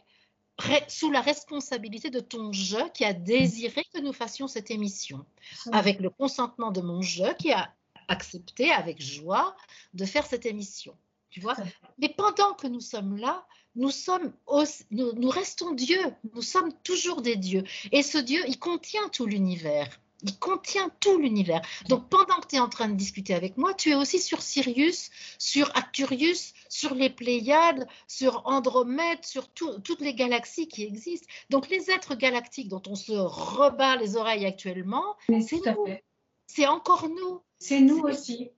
[0.88, 5.26] sous la responsabilité de ton je qui a désiré que nous fassions cette émission,
[5.72, 7.74] avec le consentement de mon je qui a
[8.08, 9.56] accepté avec joie
[9.94, 10.98] de faire cette émission
[11.30, 11.56] tu vois?
[11.98, 14.34] Mais pendant que nous sommes là, nous sommes,
[14.92, 16.00] nous, restons Dieu,
[16.34, 17.64] nous sommes toujours des dieux.
[17.92, 19.88] Et ce Dieu, il contient tout l'univers.
[20.24, 21.62] Il contient tout l'univers.
[21.88, 24.42] Donc pendant que tu es en train de discuter avec moi, tu es aussi sur
[24.42, 31.28] Sirius, sur Acturius, sur les Pléiades, sur Andromède, sur toutes les galaxies qui existent.
[31.50, 35.88] Donc les êtres galactiques dont on se rebat les oreilles actuellement, c'est nous.
[36.48, 37.42] C'est encore nous.
[37.60, 38.50] C'est nous aussi.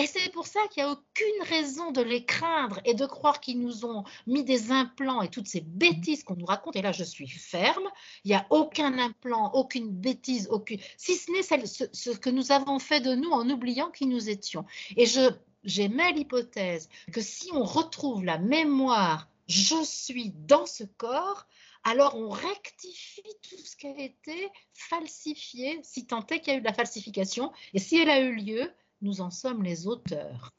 [0.00, 3.38] Et c'est pour ça qu'il n'y a aucune raison de les craindre et de croire
[3.38, 6.74] qu'ils nous ont mis des implants et toutes ces bêtises qu'on nous raconte.
[6.76, 7.86] Et là, je suis ferme.
[8.24, 12.78] Il n'y a aucun implant, aucune bêtise, aucune, si ce n'est ce, que nous avons
[12.78, 14.64] fait de nous en oubliant qui nous étions.
[14.96, 15.30] Et je
[15.64, 21.46] j'émets l'hypothèse que si on retrouve la mémoire je suis dans ce corps,
[21.84, 26.58] alors on rectifie tout ce qui a été falsifié, si tant est qu'il y a
[26.58, 27.52] eu de la falsification.
[27.74, 30.52] Et si elle a eu lieu, nous en sommes les auteurs.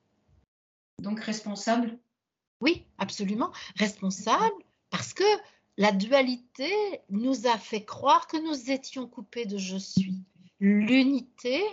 [1.00, 1.98] Donc responsable?
[2.62, 3.52] Oui, absolument.
[3.76, 5.24] Responsable parce que
[5.78, 6.72] la dualité
[7.10, 10.22] nous a fait croire que nous étions coupés de je suis.
[10.60, 11.64] L'unité,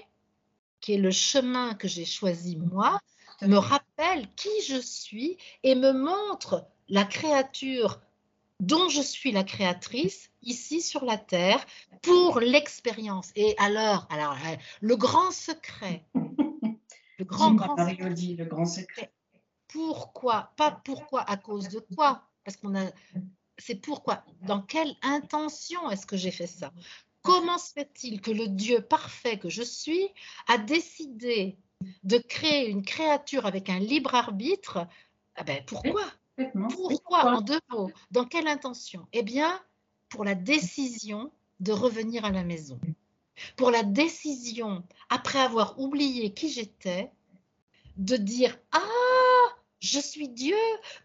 [0.81, 2.99] qui est le chemin que j'ai choisi moi,
[3.43, 8.01] me rappelle qui je suis et me montre la créature
[8.61, 11.65] dont je suis la créatrice ici sur la terre
[12.03, 13.31] pour l'expérience.
[13.37, 14.37] Et alors, alors,
[14.81, 16.05] le grand secret
[17.19, 18.09] le grand, grand secret.
[18.37, 19.13] le grand secret.
[19.69, 22.23] Pourquoi Pas pourquoi, à cause de quoi?
[22.45, 22.91] Parce qu'on a.
[23.59, 24.25] C'est pourquoi?
[24.43, 26.73] Dans quelle intention est-ce que j'ai fait ça?
[27.23, 30.09] Comment se fait-il que le Dieu parfait que je suis
[30.47, 31.59] a décidé
[32.05, 34.87] de créer une créature avec un libre arbitre?
[35.35, 36.05] Ah ben, Pourquoi
[36.71, 37.25] Pourquoi?
[37.37, 37.91] En deux mots?
[38.11, 39.07] Dans quelle intention?
[39.13, 39.61] Eh bien,
[40.09, 42.79] pour la décision de revenir à la maison
[43.57, 47.11] pour la décision, après avoir oublié qui j'étais,
[47.97, 48.81] de dire Ah,
[49.81, 50.57] je suis Dieu,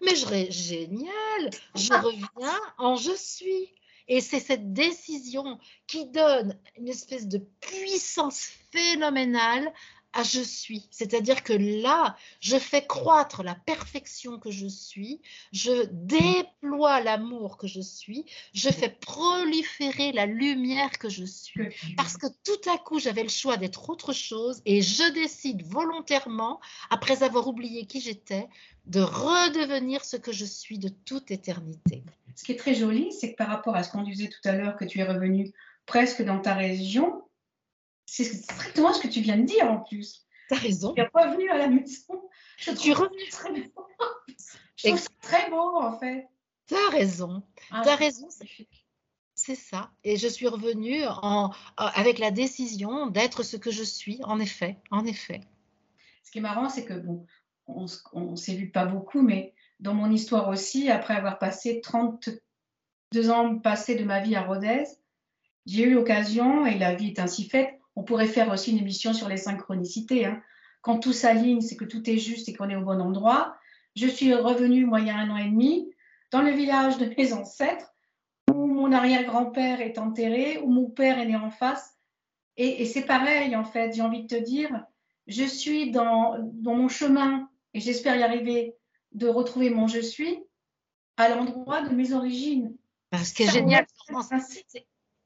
[0.01, 3.73] mais je génial, je reviens en je suis.
[4.07, 9.71] Et c'est cette décision qui donne une espèce de puissance phénoménale
[10.21, 10.87] je suis.
[10.91, 15.21] C'est-à-dire que là, je fais croître la perfection que je suis,
[15.51, 21.69] je déploie l'amour que je suis, je fais proliférer la lumière que je suis.
[21.97, 26.59] Parce que tout à coup, j'avais le choix d'être autre chose et je décide volontairement,
[26.91, 28.47] après avoir oublié qui j'étais,
[28.85, 32.03] de redevenir ce que je suis de toute éternité.
[32.35, 34.53] Ce qui est très joli, c'est que par rapport à ce qu'on disait tout à
[34.53, 35.51] l'heure, que tu es revenu
[35.85, 37.22] presque dans ta région,
[38.05, 40.25] c'est strictement ce que tu viens de dire en plus.
[40.49, 40.93] Tu as raison.
[40.93, 42.29] Tu es revenu à la maison.
[42.57, 43.87] Je suis revenue très beau.
[44.75, 46.27] Je trouve très beau en fait.
[46.67, 47.43] Tu as raison.
[47.71, 48.27] Ah, tu as raison.
[49.35, 49.91] C'est ça.
[50.03, 54.77] Et je suis revenue en, avec la décision d'être ce que je suis, en effet.
[54.91, 55.41] En effet.
[56.23, 57.25] Ce qui est marrant, c'est que, bon,
[57.67, 63.29] on ne s'est vu pas beaucoup, mais dans mon histoire aussi, après avoir passé 32
[63.29, 64.85] ans passés de ma vie à Rodez,
[65.65, 69.13] j'ai eu l'occasion, et la vie est ainsi faite, on pourrait faire aussi une émission
[69.13, 70.25] sur les synchronicités.
[70.25, 70.41] Hein.
[70.81, 73.55] Quand tout s'aligne, c'est que tout est juste et qu'on est au bon endroit.
[73.95, 75.91] Je suis revenue, moi, il y a un an et demi,
[76.31, 77.93] dans le village de mes ancêtres,
[78.51, 81.97] où mon arrière-grand-père est enterré, où mon père est né en face.
[82.57, 84.69] Et, c'est pareil, en fait, j'ai envie de te dire,
[85.27, 88.75] je suis dans, dans mon chemin, et j'espère y arriver,
[89.13, 90.43] de retrouver mon je suis
[91.17, 92.75] à l'endroit de mes origines.
[93.13, 93.85] Ce qui est génial,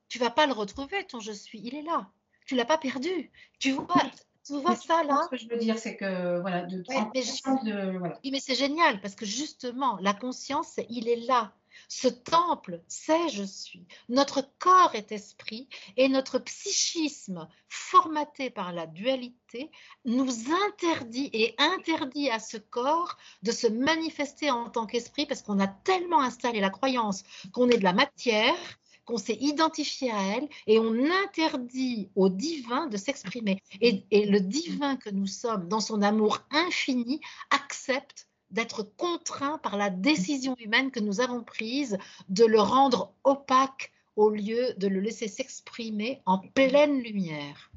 [0.09, 2.09] tu vas pas le retrouver, ton je suis, il est là
[2.47, 3.31] tu l'as pas perdu.
[3.59, 4.01] Tu vois,
[4.45, 5.21] tu vois ça là?
[5.25, 8.19] Ce que je veux dire, c'est que voilà, de, de voilà.
[8.23, 11.53] Oui, mais c'est génial parce que justement, la conscience, il est là.
[11.89, 13.85] Ce temple, c'est je suis.
[14.09, 19.69] Notre corps est esprit et notre psychisme, formaté par la dualité,
[20.03, 25.59] nous interdit et interdit à ce corps de se manifester en tant qu'esprit parce qu'on
[25.59, 28.55] a tellement installé la croyance qu'on est de la matière
[29.07, 30.93] qu'on s'est identifié à elle et on
[31.23, 33.63] interdit au divin de s'exprimer.
[33.81, 39.89] Et, le divin que nous sommes, dans son amour infini, accepte d'être contraint par la
[39.89, 41.97] décision humaine que nous avons prise
[42.29, 47.71] de le rendre opaque au lieu de le laisser s'exprimer en pleine lumière.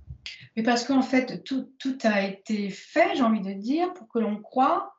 [0.57, 1.69] Mais parce qu'en fait, tout,
[2.03, 4.97] a été fait, j'ai envie de dire, pour que l'on croit,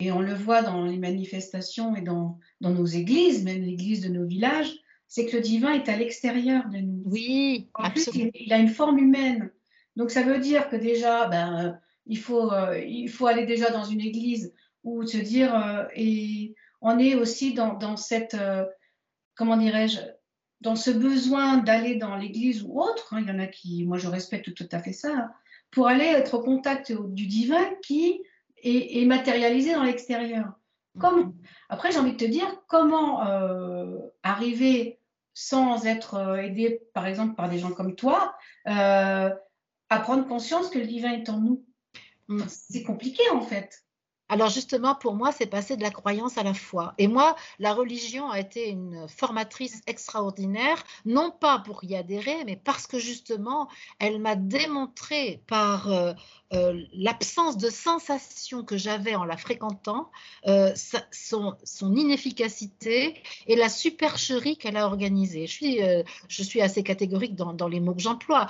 [0.00, 4.26] et on le voit dans les manifestations et dans nos églises, même l'église de nos
[4.26, 4.74] villages,
[5.12, 7.02] c'est que le divin est à l'extérieur de nous.
[7.04, 9.50] Oui, en plus, il, a une forme humaine.
[9.94, 11.72] Donc ça veut dire que déjà, ben, euh,
[12.06, 16.54] il, faut, euh, il faut aller déjà dans une église ou se dire, euh, et
[16.80, 18.38] on est aussi dans, cette,
[19.34, 20.00] comment dirais-je,
[20.62, 23.12] dans ce besoin d'aller dans l'église ou autre.
[23.12, 23.20] Hein.
[23.20, 25.30] il y en a qui, moi je respecte tout à fait ça,
[25.70, 28.22] pour aller être au contact du divin qui
[28.62, 30.54] est, est matérialisé dans l'extérieur.
[30.98, 31.34] Comme,
[31.68, 33.20] après, j'ai envie de te dire comment
[34.22, 35.00] arriver
[35.34, 38.36] sans être euh, aidé, par exemple, par des gens comme toi,
[38.68, 39.30] euh,
[39.88, 41.64] à prendre conscience que le divin est en nous.
[42.28, 42.42] Mm.
[42.48, 43.84] C'est compliqué, en fait.
[44.32, 46.94] Alors justement, pour moi, c'est passer de la croyance à la foi.
[46.96, 52.56] Et moi, la religion a été une formatrice extraordinaire, non pas pour y adhérer, mais
[52.56, 53.68] parce que justement,
[53.98, 56.14] elle m'a démontré par euh,
[56.54, 60.10] euh, l'absence de sensation que j'avais en la fréquentant,
[60.46, 60.72] euh,
[61.10, 61.54] son,
[61.94, 65.46] inefficacité et la supercherie qu'elle a organisée.
[65.46, 68.46] Je suis, assez catégorique dans, dans les mots que j'emploie.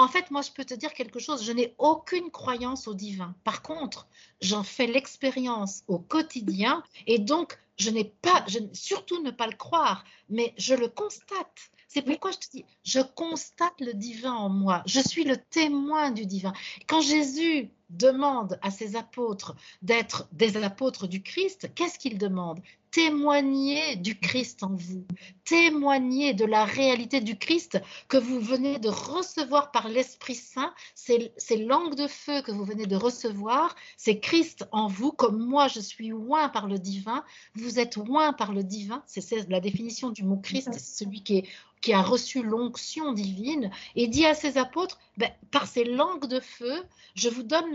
[0.00, 1.44] En fait, moi, je peux te dire quelque chose.
[1.44, 3.34] Je n'ai aucune croyance au divin.
[3.44, 4.08] Par contre,
[4.40, 10.04] j'en fais l'expérience au quotidien et donc, je n'ai pas, surtout ne pas le croire,
[10.30, 11.70] mais je le constate.
[11.86, 14.82] C'est pourquoi je te dis, je constate le divin en moi.
[14.86, 16.54] Je suis le témoin du divin.
[16.86, 22.60] Quand Jésus demande à ses apôtres d'être des apôtres du Christ, qu'est-ce qu'il demande?
[22.90, 25.06] Témoigner du Christ en vous,
[25.44, 31.32] témoigner de la réalité du Christ que vous venez de recevoir par l'Esprit Saint, ces,
[31.56, 35.78] langues de feu que vous venez de recevoir, c'est Christ en vous, comme moi je
[35.78, 37.22] suis oint par le divin,
[37.54, 41.38] vous êtes oint par le divin, c'est la définition du mot Christ, c'est celui qui
[41.38, 41.48] est
[41.80, 43.70] qui a reçu l'onction divine.
[43.96, 46.82] Et dit à ses apôtres, ben, par ces langues de feu,
[47.14, 47.74] je vous donne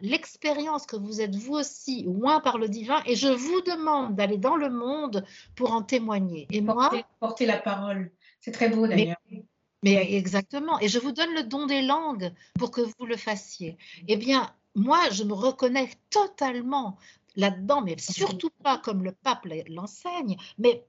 [0.00, 4.38] l'expérience que vous êtes vous aussi loin par le divin et je vous demande d'aller
[4.38, 5.24] dans le monde
[5.56, 6.46] pour en témoigner.
[6.50, 8.10] Et moi, porter la parole,
[8.40, 9.16] c'est très beau d'ailleurs.
[9.82, 10.78] Mais, exactement.
[10.80, 13.78] Et je vous donne le don des langues pour que vous le fassiez.
[14.08, 16.98] Eh bien, moi, je me reconnais totalement
[17.36, 20.84] là-dedans, mais surtout pas comme le pape l'enseigne, mais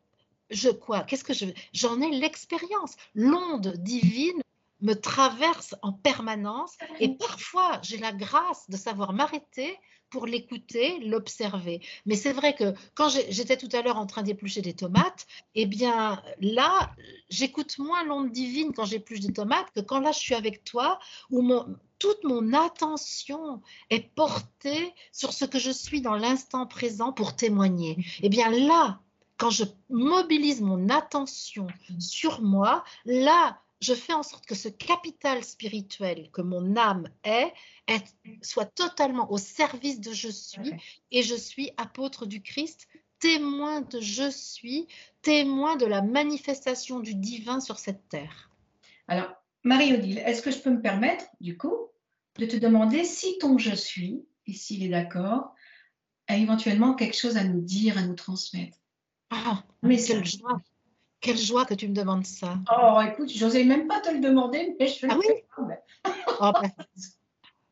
[0.49, 1.01] je quoi?
[1.01, 2.95] Qu'est-ce que je J'en ai l'expérience.
[3.15, 4.41] L'onde divine
[4.81, 9.77] me traverse en permanence et parfois j'ai la grâce de savoir m'arrêter
[10.11, 11.81] pour l'écouter, l'observer.
[12.05, 15.65] Mais c'est vrai que quand j'étais tout à l'heure en train d'éplucher des tomates, eh
[15.65, 16.91] bien là,
[17.29, 20.99] j'écoute moins l'onde divine quand j'épluche des tomates que quand là je suis avec toi,
[21.29, 21.65] où mon,
[21.97, 27.97] toute mon attention est portée sur ce que je suis dans l'instant présent pour témoigner.
[28.21, 28.99] Eh bien là,
[29.37, 31.67] quand je mobilise mon attention
[31.99, 37.51] sur moi, là, je fais en sorte que ce capital spirituel que mon âme est,
[38.41, 40.71] soit totalement au service de je suis
[41.09, 42.87] et je suis apôtre du Christ,
[43.19, 44.87] témoin de je suis,
[45.21, 48.51] témoin de la manifestation du divin sur cette terre.
[49.07, 49.31] Alors,
[49.63, 51.89] Marie-Odile, est-ce que je peux me permettre, du coup,
[52.37, 55.53] de te demander si ton je suis, et s'il est d'accord,
[56.27, 58.77] a éventuellement quelque chose à nous dire, à nous transmettre?
[59.31, 60.61] Ah, mais quelle joie.
[61.21, 62.57] Quelle joie que tu me demandes ça.
[62.75, 65.27] Oh, écoute, j'osais même pas te le demander, mais je ah oui
[66.41, 66.71] oh, ben.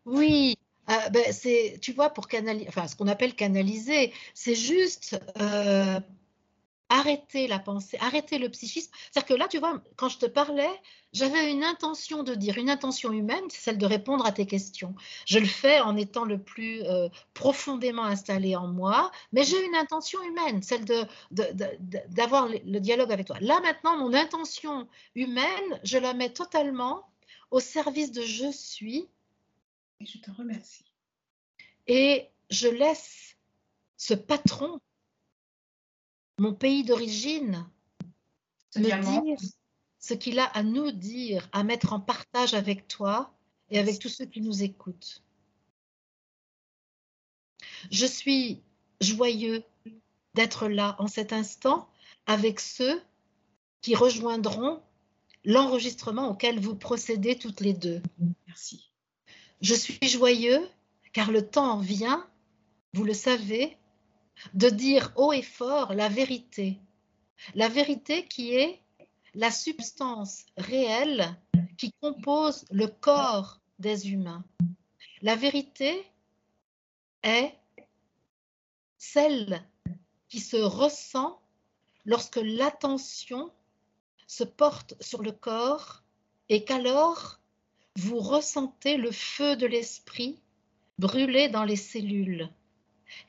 [0.06, 0.58] Oui,
[0.90, 6.00] euh, ben, c'est, tu vois, pour canaliser, enfin, ce qu'on appelle canaliser, c'est juste euh,
[6.90, 8.92] arrêter la pensée, arrêter le psychisme.
[9.12, 10.70] C'est-à-dire que là, tu vois, quand je te parlais,
[11.14, 14.96] j'avais une intention de dire, une intention humaine, c'est celle de répondre à tes questions.
[15.26, 19.76] Je le fais en étant le plus euh, profondément installé en moi, mais j'ai une
[19.76, 21.06] intention humaine, celle de,
[22.10, 23.38] d'avoir le dialogue avec toi.
[23.40, 27.08] Là, maintenant, mon intention humaine, je la mets totalement
[27.52, 29.08] au service de je suis.
[30.02, 30.86] Et je te remercie.
[31.88, 33.36] Et je laisse
[33.98, 34.80] ce patron
[36.40, 37.68] mon pays d'origine,
[38.76, 39.38] me dire
[40.00, 43.34] ce qu'il a à nous dire, à mettre en partage avec toi
[43.70, 45.24] et avec tous ceux qui nous écoutent.
[47.92, 48.62] Je suis
[49.02, 49.64] joyeux
[50.34, 51.90] d'être là en cet instant
[52.26, 53.02] avec ceux
[53.82, 54.82] qui rejoindront
[55.46, 58.02] l'enregistrement auquel vous procédez toutes les deux.
[58.48, 58.92] Merci.
[59.62, 60.68] Je suis joyeux
[61.12, 62.28] car le temps vient,
[62.94, 63.78] vous le savez,
[64.54, 66.80] de dire haut et fort la vérité.
[67.56, 68.82] La vérité qui est
[69.34, 71.36] la substance réelle
[71.78, 74.44] qui compose le corps des humains.
[75.22, 76.06] La vérité
[77.24, 77.54] est
[78.98, 79.64] celle
[80.28, 81.40] qui se ressent
[82.06, 83.52] lorsque l'attention
[84.28, 86.04] se porte sur le corps
[86.50, 87.40] et qu'alors
[87.96, 90.40] vous ressentez le feu de l'esprit
[90.98, 92.50] brûler dans les cellules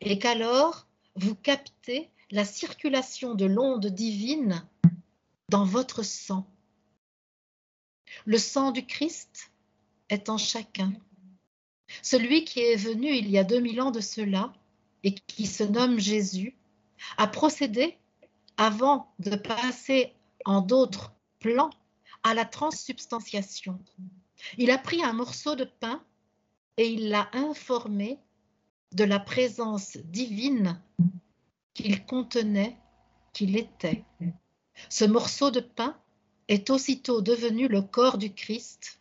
[0.01, 0.87] et qu'alors
[1.21, 4.67] vous captez la circulation de l'onde divine
[5.51, 6.47] dans votre sang.
[8.25, 9.53] Le sang du Christ
[10.09, 10.93] est en chacun.
[12.03, 14.53] Celui qui est venu il y a 2000 ans de cela
[15.03, 16.57] et qui se nomme Jésus
[17.19, 17.99] a procédé,
[18.57, 20.15] avant de passer
[20.47, 21.71] en d'autres plans,
[22.23, 23.79] à la transsubstantiation.
[24.57, 26.03] Il a pris un morceau de pain
[26.77, 28.19] et il l'a informé
[28.93, 30.81] de la présence divine
[31.75, 32.77] qu'il contenait,
[33.33, 34.05] qu'il était.
[34.89, 35.97] Ce morceau de pain
[36.49, 39.01] est aussitôt devenu le corps du Christ.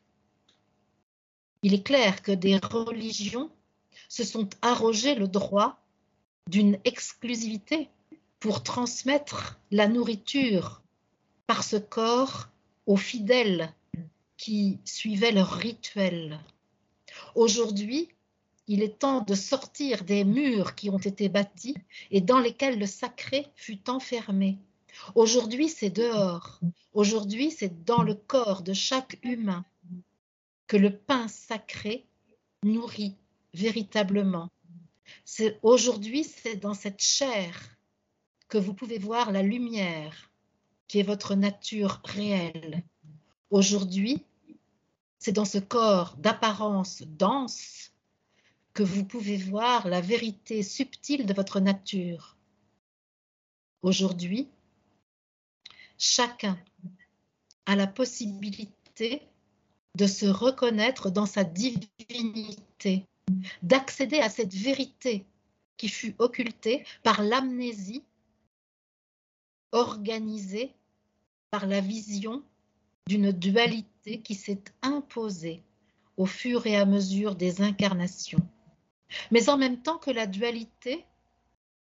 [1.63, 3.51] Il est clair que des religions
[4.07, 5.81] se sont arrogées le droit
[6.47, 7.89] d'une exclusivité
[8.39, 10.81] pour transmettre la nourriture
[11.47, 12.49] par ce corps
[12.85, 13.73] aux fidèles
[14.37, 16.39] qui suivaient leur rituel.
[17.35, 18.09] Aujourd'hui,
[18.69, 21.75] il est temps de sortir des murs qui ont été bâtis
[22.11, 24.59] et dans lesquels le sacré fut enfermé.
[25.15, 26.59] Aujourd'hui, c'est dehors.
[26.93, 29.65] Aujourd'hui, c'est dans le corps de chaque humain
[30.67, 32.05] que le pain sacré
[32.63, 33.15] nourrit
[33.55, 34.51] véritablement.
[35.25, 37.75] C'est aujourd'hui, c'est dans cette chair
[38.49, 40.31] que vous pouvez voir la lumière
[40.87, 42.83] qui est votre nature réelle.
[43.49, 44.23] Aujourd'hui,
[45.17, 47.88] c'est dans ce corps d'apparence dense
[48.73, 52.37] que vous pouvez voir la vérité subtile de votre nature.
[53.81, 54.47] Aujourd'hui,
[55.97, 56.57] chacun
[57.65, 59.21] a la possibilité
[59.95, 63.05] de se reconnaître dans sa divinité,
[63.63, 65.25] d'accéder à cette vérité
[65.77, 68.03] qui fut occultée par l'amnésie
[69.71, 70.73] organisée
[71.51, 72.43] par la vision
[73.07, 75.63] d'une dualité qui s'est imposée
[76.17, 78.45] au fur et à mesure des incarnations.
[79.31, 81.05] Mais en même temps que la dualité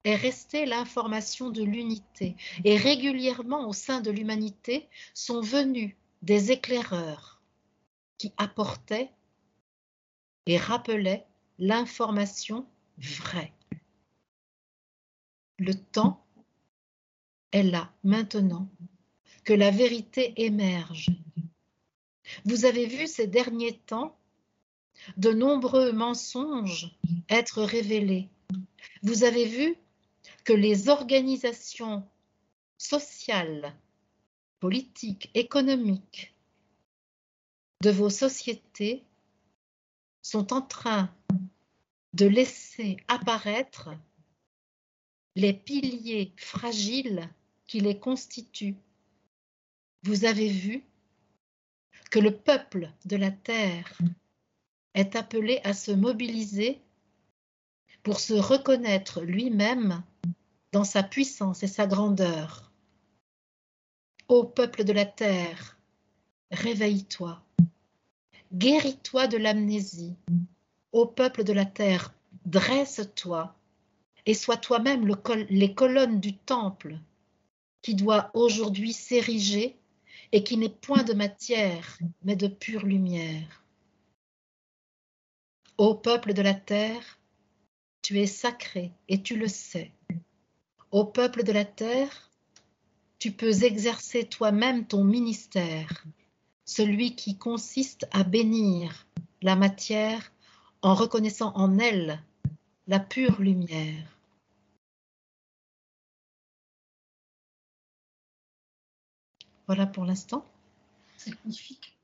[0.04, 7.42] est restée l'information de l'unité et régulièrement au sein de l'humanité sont venus des éclaireurs
[8.18, 9.12] qui apportaient
[10.46, 11.26] et rappelaient
[11.60, 12.66] l'information
[12.98, 13.54] vraie.
[15.60, 16.26] Le temps
[17.52, 18.68] est là maintenant
[19.46, 21.10] que la vérité émerge.
[22.46, 24.18] Vous avez vu ces derniers temps
[25.18, 26.96] de nombreux mensonges
[27.30, 28.30] être révélés.
[29.02, 29.76] Vous avez vu
[30.44, 32.08] que les organisations
[32.78, 33.74] sociales,
[34.60, 36.36] politiques, économiques
[37.82, 39.04] de vos sociétés
[40.22, 41.14] sont en train
[42.14, 43.90] de laisser apparaître
[45.36, 47.30] les piliers fragiles
[47.66, 48.78] qui les constituent
[50.04, 50.84] vous avez vu
[52.12, 53.98] que le peuple de la terre
[54.94, 56.82] est appelé à se mobiliser
[58.04, 60.04] pour se reconnaître lui-même
[60.72, 62.72] dans sa puissance et sa grandeur.
[64.28, 65.78] Ô peuple de la terre,
[66.52, 67.42] réveille-toi,
[68.54, 70.16] guéris-toi de l'amnésie.
[70.92, 72.14] Ô peuple de la terre,
[72.46, 73.56] dresse-toi
[74.26, 75.16] et sois toi-même le
[75.50, 76.98] les colonnes du temple
[77.82, 79.78] qui doit aujourd'hui s'ériger
[80.32, 83.63] et qui n'est point de matière, mais de pure lumière.
[85.86, 87.20] Ô peuple de la terre,
[88.02, 89.92] tu es sacré et tu le sais.
[90.92, 92.32] Ô peuple de la terre,
[93.20, 96.06] tu peux exercer toi-même ton ministère,
[96.64, 99.08] celui qui consiste à bénir
[99.42, 100.32] la matière
[100.82, 102.24] en reconnaissant en elle
[102.88, 104.08] la pure lumière.
[109.68, 110.46] Voilà pour l'instant.
[111.18, 111.98] C'est magnifique.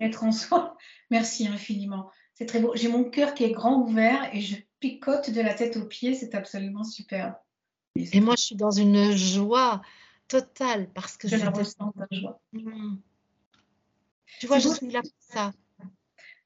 [0.00, 0.76] être en soi.
[1.10, 2.10] Merci infiniment.
[2.40, 2.72] C'est très beau.
[2.74, 6.14] J'ai mon cœur qui est grand ouvert et je picote de la tête aux pieds.
[6.14, 7.34] C'est absolument super.
[7.96, 9.82] Et, moi, je suis dans une joie
[10.26, 12.40] totale parce que je, la ressens, ta joie.
[12.54, 12.96] Mmh.
[14.38, 15.52] Tu vois, je suis là pour ça.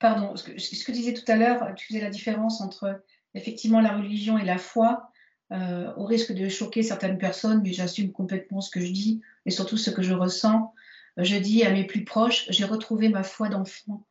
[0.01, 3.01] Pardon, ce que, ce que tu disais tout à l'heure, tu faisais la différence entre
[3.35, 5.13] effectivement la religion et la foi.
[5.53, 9.51] Euh, au risque de choquer certaines personnes, mais j'assume complètement ce que je dis et
[9.51, 10.75] surtout ce que je ressens.
[11.19, 14.05] Je dis à mes plus proches, j'ai retrouvé ma foi d'enfant.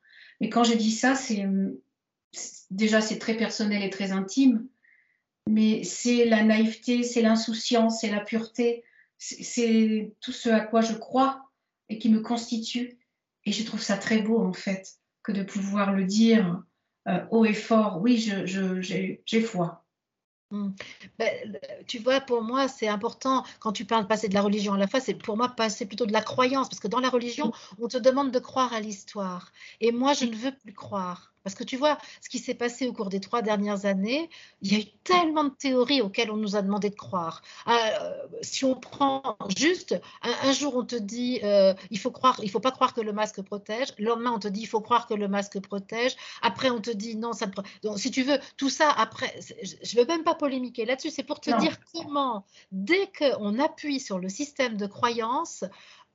[0.44, 1.46] Mais quand je dis ça, c'est
[2.70, 4.68] déjà c'est très personnel et très intime,
[5.48, 8.84] mais c'est la naïveté, c'est l'insouciance, c'est la pureté,
[9.18, 11.50] c'est tout ce à quoi je crois
[11.88, 13.00] et qui me constitue.
[13.46, 16.62] Et je trouve ça très beau en fait que de pouvoir le dire
[17.08, 18.02] euh, haut et fort.
[18.02, 19.83] Oui, j'ai foi.
[20.54, 20.72] Mmh.
[21.18, 24.74] Ben, tu vois, pour moi, c'est important, quand tu parles de passer de la religion
[24.74, 27.10] à la foi, c'est pour moi passer plutôt de la croyance, parce que dans la
[27.10, 27.52] religion,
[27.82, 29.52] on te demande de croire à l'histoire.
[29.82, 31.33] Et moi, je ne veux plus croire.
[31.44, 34.30] Parce que tu vois, ce qui s'est passé au cours des trois dernières années,
[34.62, 37.42] il y a eu tellement de théories auxquelles on nous a demandé de croire.
[37.68, 37.74] Euh,
[38.42, 42.60] si on prend juste, un, jour on te dit, euh, il faut croire, il faut
[42.60, 43.94] pas croire que le masque protège.
[43.98, 46.16] Le lendemain on te dit, il faut croire que le masque protège.
[46.42, 47.48] Après on te dit, non, ça.
[47.84, 49.34] Donc, si tu veux, tout ça après,
[49.84, 51.10] je veux même pas polémiquer là-dessus.
[51.10, 55.66] C'est pour te dire comment, dès qu'on appuie sur le système de croyance,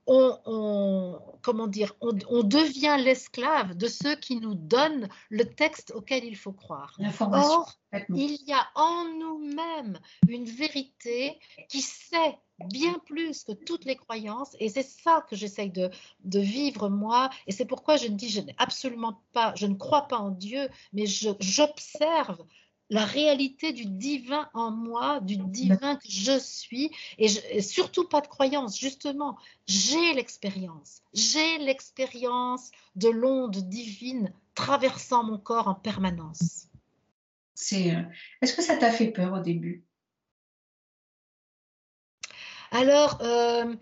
[0.08, 6.36] on, comment dire, on, devient l'esclave de ceux qui nous donnent le texte auquel il
[6.36, 6.98] faut croire.
[7.20, 7.74] Or,
[8.08, 9.98] il y a en nous-mêmes
[10.28, 11.38] une vérité
[11.68, 15.90] qui sait bien plus que toutes les croyances, et c'est ça que j'essaye de,
[16.24, 19.74] de, vivre moi, et c'est pourquoi je ne dis, je n'ai absolument pas, je ne
[19.74, 22.44] crois pas en Dieu, mais j'observe
[22.90, 27.28] la réalité du divin en moi, du divin que je suis, et,
[27.60, 29.36] surtout pas de croyance, justement,
[29.66, 36.68] j'ai l'expérience, j'ai l'expérience de l'onde divine traversant mon corps en permanence.
[37.72, 38.02] Euh,
[38.40, 39.84] est-ce que ça t'a fait peur au début?
[42.70, 43.74] Alors, euh,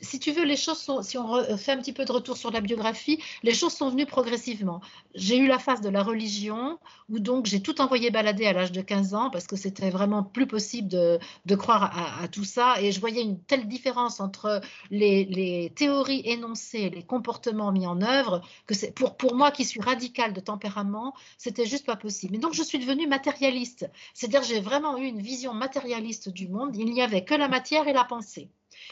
[0.00, 2.50] si tu veux, les choses sont, si on fait un petit peu de retour sur
[2.50, 4.80] la biographie, les choses sont venues progressivement.
[5.14, 6.78] J'ai eu la phase de la religion,
[7.08, 10.22] où donc j'ai tout envoyé balader à l'âge de 15 ans, parce que c'était vraiment
[10.22, 14.60] plus possible de, croire à, tout ça, et je voyais une telle différence entre
[14.90, 19.80] les, théories énoncées et les comportements mis en œuvre, que pour, pour moi qui suis
[19.80, 22.36] radicale de tempérament, c'était juste pas possible.
[22.36, 26.76] Et donc je suis devenue matérialiste, c'est-à-dire j'ai vraiment eu une vision matérialiste du monde,
[26.76, 28.27] il n'y avait que la matière et la pensée.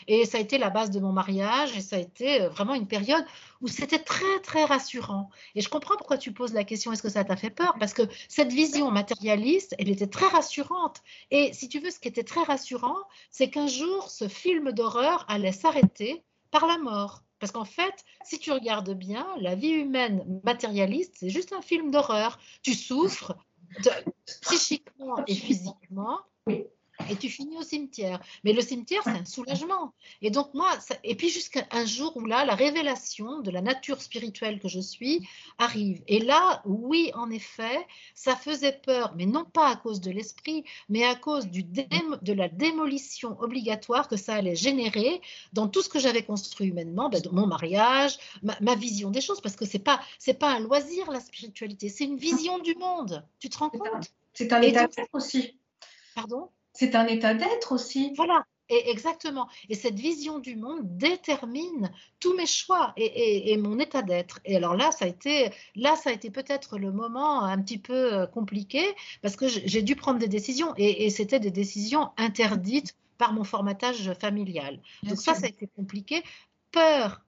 [0.09, 2.75] Et ça a été la base de mon mariage et ça a été euh, vraiment
[2.75, 3.25] une période
[3.61, 5.31] où c'était très, très rassurant.
[5.55, 7.75] Et je comprends pourquoi tu poses la question, est-ce que ça t'a fait peur?
[7.79, 11.03] Parce que cette vision matérialiste, elle était très rassurante.
[11.31, 12.97] Et si tu veux, ce qui était très rassurant,
[13.31, 17.23] c'est qu'un jour, ce film d'horreur allait s'arrêter par la mort.
[17.39, 21.91] Parce qu'en fait, si tu regardes bien, la vie humaine matérialiste, c'est juste un film
[21.91, 22.39] d'horreur.
[22.63, 23.37] Tu souffres
[24.43, 26.21] psychiquement et physiquement.
[27.11, 28.21] Et tu finis au cimetière.
[28.45, 29.93] Mais le cimetière, c'est un soulagement.
[30.23, 30.71] Et donc moi,
[31.05, 34.81] et puis jusqu'à un jour où là, la révélation de la nature spirituelle que je
[34.81, 35.27] suis
[35.59, 36.03] arrive.
[36.09, 40.65] Et là, oui, en effet, ça faisait peur, mais non pas à cause de l'esprit,
[40.89, 45.21] mais à cause du de la démolition obligatoire que ça allait générer
[45.53, 49.41] dans tout ce que j'avais construit humainement, ben, dans mon mariage, ma, vision des choses,
[49.41, 53.25] parce que c'est pas c'est pas un loisir la spiritualité, c'est une vision du monde.
[53.39, 54.11] Tu te rends compte?
[54.33, 55.59] C'est un état aussi.
[56.15, 56.51] Pardon?
[56.77, 58.13] C'est un état d'être aussi.
[58.17, 59.49] Voilà, et exactement.
[59.69, 64.41] Et cette vision du monde détermine tous mes choix et, mon état d'être.
[64.45, 67.79] Et alors là, ça a été, là, ça a été peut-être le moment un petit
[67.79, 68.83] peu euh, compliqué
[69.23, 74.13] parce que j'ai dû prendre des décisions et, c'était des décisions interdites par mon formatage
[74.15, 74.81] familial.
[75.05, 76.23] Donc ça, ça a été compliqué.
[76.73, 77.23] Peur,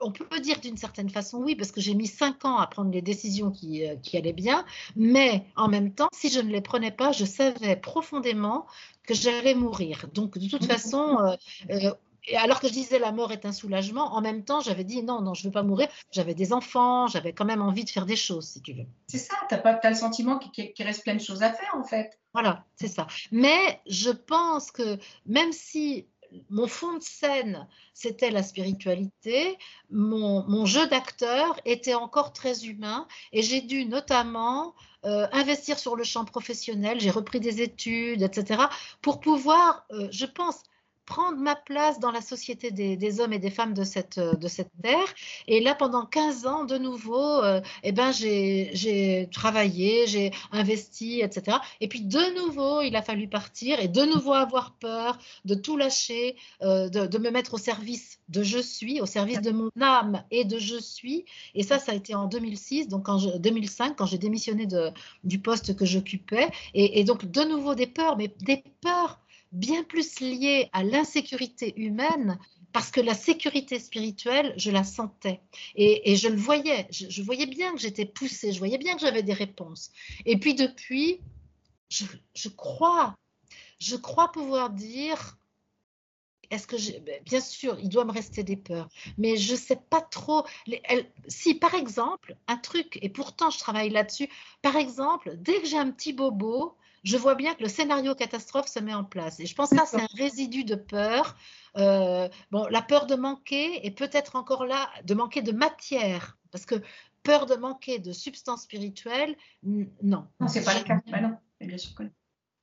[0.00, 2.90] on peut dire d'une certaine façon oui, parce que j'ai mis cinq ans à prendre
[2.90, 6.60] les décisions qui, euh, qui, allaient bien, mais en même temps, si je ne les
[6.60, 8.66] prenais pas, je savais profondément
[9.06, 10.06] que j'allais mourir.
[10.12, 10.66] Donc, de toute mmh.
[10.66, 11.36] façon, euh,
[11.70, 11.94] euh,
[12.28, 15.02] et alors que je disais la mort est un soulagement, en même temps, j'avais dit
[15.02, 15.88] non, non, je ne veux pas mourir.
[16.10, 18.86] J'avais des enfants, j'avais quand même envie de faire des choses, si tu veux.
[19.06, 21.84] C'est ça, tu as, as, le sentiment qu'il reste plein de choses à faire, en
[21.84, 22.18] fait.
[22.32, 23.06] Voilà, c'est ça.
[23.30, 26.06] Mais je pense que même si
[26.50, 29.58] mon fond de scène, c'était la spiritualité.
[29.90, 34.74] Mon, jeu d'acteur était encore très humain et j'ai dû notamment
[35.04, 37.00] euh, investir sur le champ professionnel.
[37.00, 38.64] J'ai repris des études, etc.,
[39.02, 40.62] pour pouvoir, euh, je pense,
[41.06, 44.70] prendre ma place dans la société des, hommes et des femmes de cette, de cette
[44.82, 45.14] terre.
[45.46, 51.58] Et là, pendant 15 ans, de nouveau, euh, eh ben, j'ai travaillé, j'ai investi, etc.
[51.80, 55.76] Et puis, de nouveau, il a fallu partir et de nouveau avoir peur de tout
[55.76, 60.24] lâcher, euh, de, me mettre au service de je suis, au service de mon âme
[60.30, 61.24] et de je suis.
[61.54, 64.90] Et ça, ça a été en 2006, donc en 2005, quand j'ai démissionné de,
[65.24, 66.48] du poste que j'occupais.
[66.74, 69.20] Et donc, de nouveau, des peurs, mais des peurs
[69.52, 72.38] bien plus lié à l'insécurité humaine
[72.72, 75.40] parce que la sécurité spirituelle, je la sentais
[75.76, 76.86] et, je le voyais.
[76.90, 79.90] Je, voyais bien que j'étais poussée, je voyais bien que j'avais des réponses.
[80.26, 81.20] Et puis depuis,
[81.88, 83.14] je, crois,
[83.78, 85.38] je crois pouvoir dire
[86.50, 89.80] est-ce que ben, bien sûr, il doit me rester des peurs, mais je ne sais
[89.88, 90.44] pas trop.
[91.28, 94.28] si par exemple, un truc, et pourtant je travaille là-dessus,
[94.60, 96.76] par exemple, dès que j'ai un petit bobo,
[97.06, 99.38] je vois bien que le scénario catastrophe se met en place.
[99.38, 101.36] Et je pense que ça, c'est un résidu de peur.
[101.76, 106.36] Euh, bon, la peur de manquer et peut-être encore là, de manquer de matière.
[106.50, 106.74] Parce que
[107.22, 110.26] peur de manquer de substance spirituelle, non.
[110.40, 111.00] Non, c'est pas le cas.
[111.06, 112.10] Bah non, bien sûr que non.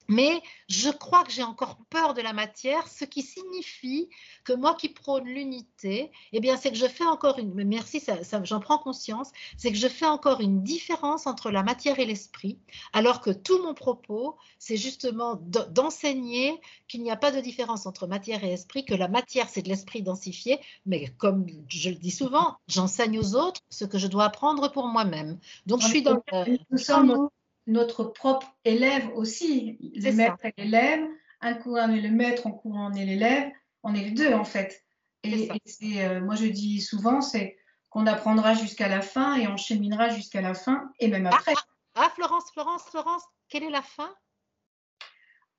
[0.07, 4.09] Mais je crois que j'ai encore peur de la matière, ce qui signifie
[4.43, 8.15] que moi qui prône l'unité, eh bien, c'est que je fais encore une, merci, ça,
[8.43, 12.57] j'en prends conscience, c'est que je fais encore une différence entre la matière et l'esprit,
[12.91, 15.39] alors que tout mon propos, c'est justement
[15.69, 19.61] d'enseigner qu'il n'y a pas de différence entre matière et esprit, que la matière, c'est
[19.61, 24.07] de l'esprit densifié, mais comme je le dis souvent, j'enseigne aux autres ce que je
[24.07, 25.39] dois apprendre pour moi-même.
[25.65, 27.29] Donc, je suis dans le
[27.67, 29.77] notre propre élève aussi.
[29.95, 31.05] Le maître et l'élève,
[31.41, 33.51] un coup on est le maître, un coup on est l'élève,
[33.83, 34.83] on est les deux en fait.
[35.23, 35.49] Et,
[35.81, 37.57] et moi, je dis souvent, c'est
[37.93, 41.53] qu'on apprendra jusqu'à la fin et on cheminera jusqu'à la fin et même ah, après.
[41.55, 44.13] Ah, ah, Florence, Florence, Florence, quelle est la fin?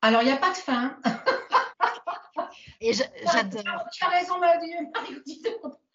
[0.02, 0.98] Alors, il n'y a pas de fin.
[2.80, 2.92] et
[3.32, 3.84] j'adore.
[3.92, 4.74] Tu as raison, Marie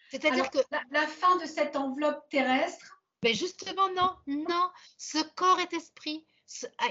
[0.09, 0.59] C'est-à-dire que
[0.91, 2.98] la, fin de cette enveloppe terrestre.
[3.23, 4.69] Mais justement, non, non.
[4.97, 6.23] Ce corps est esprit.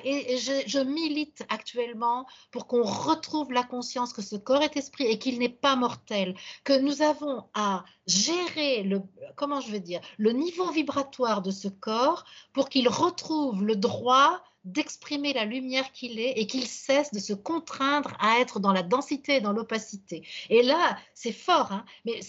[0.04, 5.18] Et je, milite actuellement pour qu'on retrouve la conscience que ce corps est esprit et
[5.18, 9.02] qu'il n'est pas mortel, que nous avons à gérer le,
[9.34, 14.40] comment je veux dire, le niveau vibratoire de ce corps pour qu'il retrouve le droit
[14.64, 18.82] d'exprimer la lumière qu'il est et qu'il cesse de se contraindre à être dans la
[18.82, 20.26] densité et dans l'opacité.
[20.50, 22.20] Et là, c'est fort, hein, mais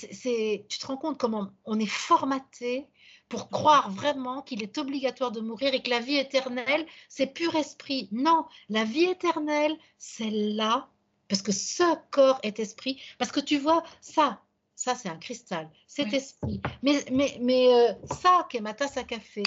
[0.67, 2.87] tu te rends compte comment on est formaté
[3.29, 7.55] pour croire vraiment qu'il est obligatoire de mourir et que la vie éternelle, c'est pur
[7.55, 8.09] esprit.
[8.11, 10.89] Non, la vie éternelle, c'est là,
[11.27, 14.41] parce que ce corps est esprit, parce que tu vois, ça,
[14.75, 16.59] ça c'est un cristal, c'est esprit.
[16.81, 19.43] Mais, mais, mais euh, ça, qui est ma tasse à café,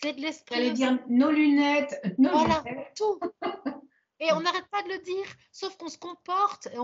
[0.00, 0.54] c'est de l'esprit.
[0.54, 2.62] J'allais dire nos lunettes, nos voilà,
[2.96, 3.18] tout.
[4.20, 6.78] Et on n'arrête pas de le dire, sauf qu'on se comporte, et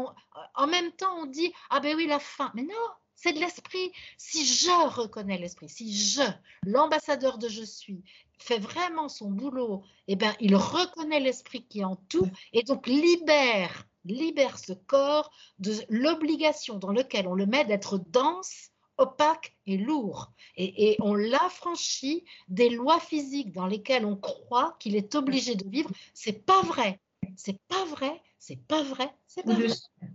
[0.54, 2.52] en même temps on dit, ah ben oui, la fin.
[2.54, 2.70] Mais non,
[3.14, 3.92] c'est de l'esprit.
[4.16, 6.22] Si je reconnais l'esprit, si je,
[6.64, 8.02] l'ambassadeur de je suis,
[8.38, 12.86] fait vraiment son boulot, eh bien, il reconnaît l'esprit qui est en tout et donc
[12.86, 19.76] libère, libère ce corps de l'obligation dans laquelle on le met d'être dense, opaque et
[19.76, 20.32] lourd.
[20.56, 25.68] Et, et on l'affranchit des lois physiques dans lesquelles on croit qu'il est obligé de
[25.68, 25.90] vivre.
[26.12, 27.00] C'est pas vrai.
[27.36, 29.10] C'est pas vrai c'est pas vrai.
[29.46, 29.66] Ou, De,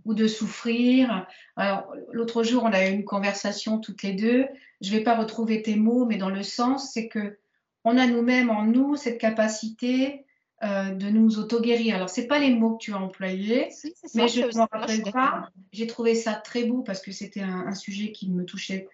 [0.04, 1.26] ou de souffrir.
[1.56, 4.46] Alors, l'autre jour, on a eu une conversation toutes les deux.
[4.80, 7.38] Je ne vais pas retrouver tes mots, mais dans le sens, c'est que
[7.82, 10.26] on a nous-mêmes en nous cette capacité
[10.62, 11.96] euh, de nous auto-guérir.
[11.96, 13.68] Alors, ce pas les mots que tu as employés,
[14.14, 15.50] mais je ne m'en rappelle pas.
[15.72, 18.86] J'ai trouvé ça très beau parce que c'était un, sujet qui me touchait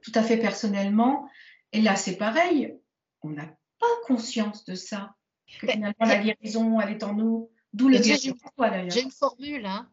[0.00, 1.28] tout à fait personnellement.
[1.72, 2.76] Et là, c'est pareil.
[3.22, 3.46] On n'a
[3.80, 5.16] pas conscience de ça.
[5.60, 7.50] Que finalement, la guérison, elle est en nous.
[7.76, 9.66] D'où le J'ai une formule.
[9.66, 9.86] Hein.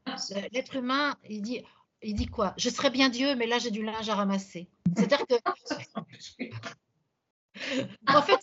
[0.53, 1.61] L'être humain, il dit,
[2.01, 2.53] il dit quoi?
[2.57, 4.69] Je serais bien Dieu, mais là j'ai du linge à ramasser.
[4.95, 5.33] C'est-à-dire que.
[8.07, 8.39] en fait,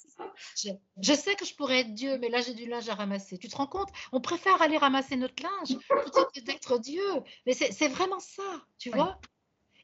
[1.02, 3.38] je, sais que je pourrais être Dieu, mais là j'ai du linge à ramasser.
[3.38, 3.88] Tu te rends compte?
[4.12, 7.02] On préfère aller ramasser notre linge plutôt que d'être Dieu.
[7.46, 9.18] Mais c'est vraiment ça, tu vois?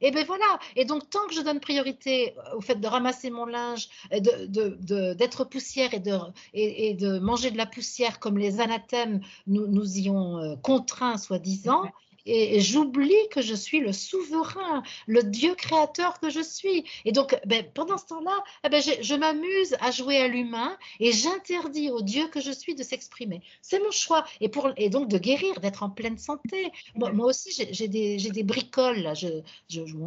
[0.01, 3.47] Et bien voilà, et donc tant que je donne priorité au fait de ramasser mon
[3.47, 6.17] linge, d'être de, poussière et de,
[6.55, 11.19] et, de manger de la poussière comme les anathèmes nous, nous y ont euh, contraints,
[11.19, 11.85] soi-disant,
[12.27, 16.85] et j'oublie que je suis le souverain, le Dieu créateur que je suis.
[17.05, 21.13] Et donc, ben, pendant ce temps-là, eh ben, je, m'amuse à jouer à l'humain et
[21.13, 23.43] j'interdis au Dieu que je suis de s'exprimer.
[23.63, 24.25] C'est mon choix.
[24.41, 24.49] Et,
[24.91, 26.71] donc de guérir, d'être en pleine santé.
[26.97, 29.13] Moi, aussi, j'ai des, bricoles.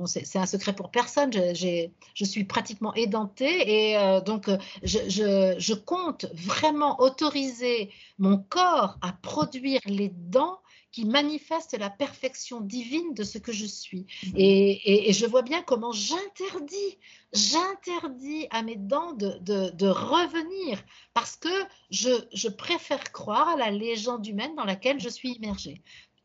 [0.06, 1.32] C'est un secret pour personne.
[1.34, 4.50] Je, suis pratiquement édentée et euh, donc
[4.84, 10.60] je compte vraiment autoriser mon corps à produire les dents
[10.92, 14.08] qui manifeste la perfection divine de ce que je suis.
[14.24, 14.34] Mhm.
[14.36, 16.98] Et, je vois bien comment j'interdis,
[17.34, 20.84] j'interdis à mes dents de, revenir
[21.14, 21.50] parce que
[21.92, 25.82] je, préfère croire à la légende humaine dans laquelle je suis immergée.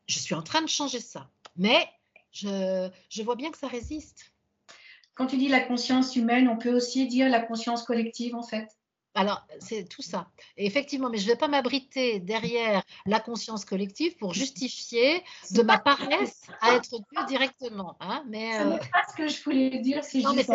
[0.07, 1.89] Je suis en train de changer ça, mais
[2.33, 4.33] je, je vois bien que ça résiste.
[5.15, 8.69] Quand tu dis la conscience humaine, on peut aussi dire la conscience collective en fait.
[9.15, 10.29] Alors, c'est tout ça.
[10.57, 15.79] effectivement, mais je ne vais pas m'abriter derrière la conscience collective pour justifier de ma
[15.79, 17.97] paresse à être Dieu directement.
[18.01, 20.51] Hein, mais, Ce n'est euh, pas ce que je voulais dire, c'est juste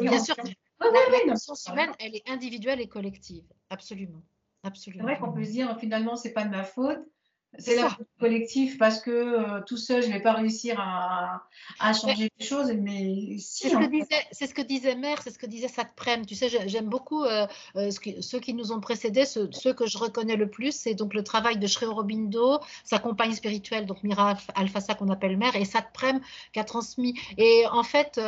[0.00, 0.36] Bien sûr,
[0.80, 3.44] la, conscience humaine, elle est individuelle et collective.
[3.70, 4.22] Absolument.
[4.62, 5.04] Absolument.
[5.04, 7.00] C'est vrai qu'on peut se dire, finalement, ce n'est pas de ma faute.
[7.58, 11.42] C'est la collectif parce que euh, tout seul, je ne vais pas réussir à,
[11.94, 12.72] changer les choses.
[12.72, 16.26] Mais c'est ce, ce, que disait Mère, c'est ce que disait Satprem.
[16.26, 17.90] Tu sais, j'aime beaucoup euh, euh,
[18.20, 20.72] ceux qui nous ont précédés, ceux, que je reconnais le plus.
[20.72, 25.36] C'est donc le travail de Sri Aurobindo, sa compagne spirituelle, donc Mira Alfassa qu'on appelle
[25.36, 26.20] Mère, et Satprem
[26.52, 27.18] qui a transmis.
[27.38, 28.20] Et en fait,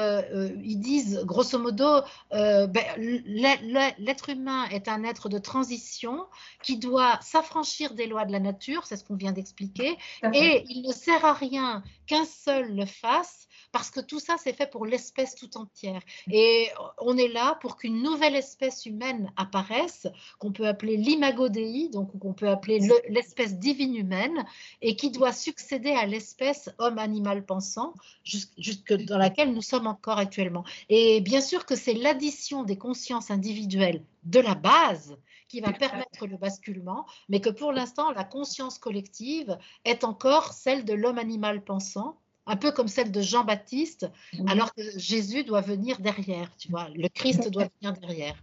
[0.62, 2.00] ils disent, grosso modo,
[2.30, 6.26] ben, l'être humain est un être de transition
[6.62, 8.86] qui doit s'affranchir des lois de la nature.
[8.86, 9.96] C'est ce qu'on vient d'expliquer.
[10.32, 14.52] Et il ne sert à rien qu'un seul le fasse parce que tout ça, c'est
[14.52, 16.00] fait pour l'espèce tout entière.
[16.30, 20.06] Et on est là pour qu'une nouvelle espèce humaine apparaisse,
[20.38, 24.44] qu'on peut appeler l'imago Dei, donc qu'on peut appeler l'espèce divine humaine,
[24.80, 27.94] et qui doit succéder à l'espèce homme-animal pensant,
[28.24, 30.64] jusque dans laquelle nous sommes encore actuellement.
[30.88, 35.18] Et bien sûr que c'est l'addition des consciences individuelles de la base
[35.48, 40.84] qui va permettre le basculement, mais que pour l'instant, la conscience collective est encore celle
[40.84, 44.10] de l'homme animal pensant, un peu comme celle de Jean-Baptiste,
[44.46, 48.36] alors que Jésus doit venir derrière, tu vois, le Christ doit venir derrière.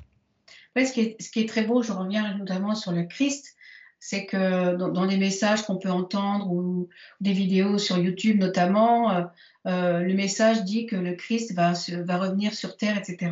[0.75, 3.55] ce, qui est, ce, qui est, très beau, je reviens notamment sur le Christ,
[3.99, 6.89] c'est que dans, les messages qu'on peut entendre ou
[7.21, 9.23] des vidéos sur YouTube notamment, euh,
[9.65, 13.31] euh, le message dit que le Christ va, va revenir sur terre, etc.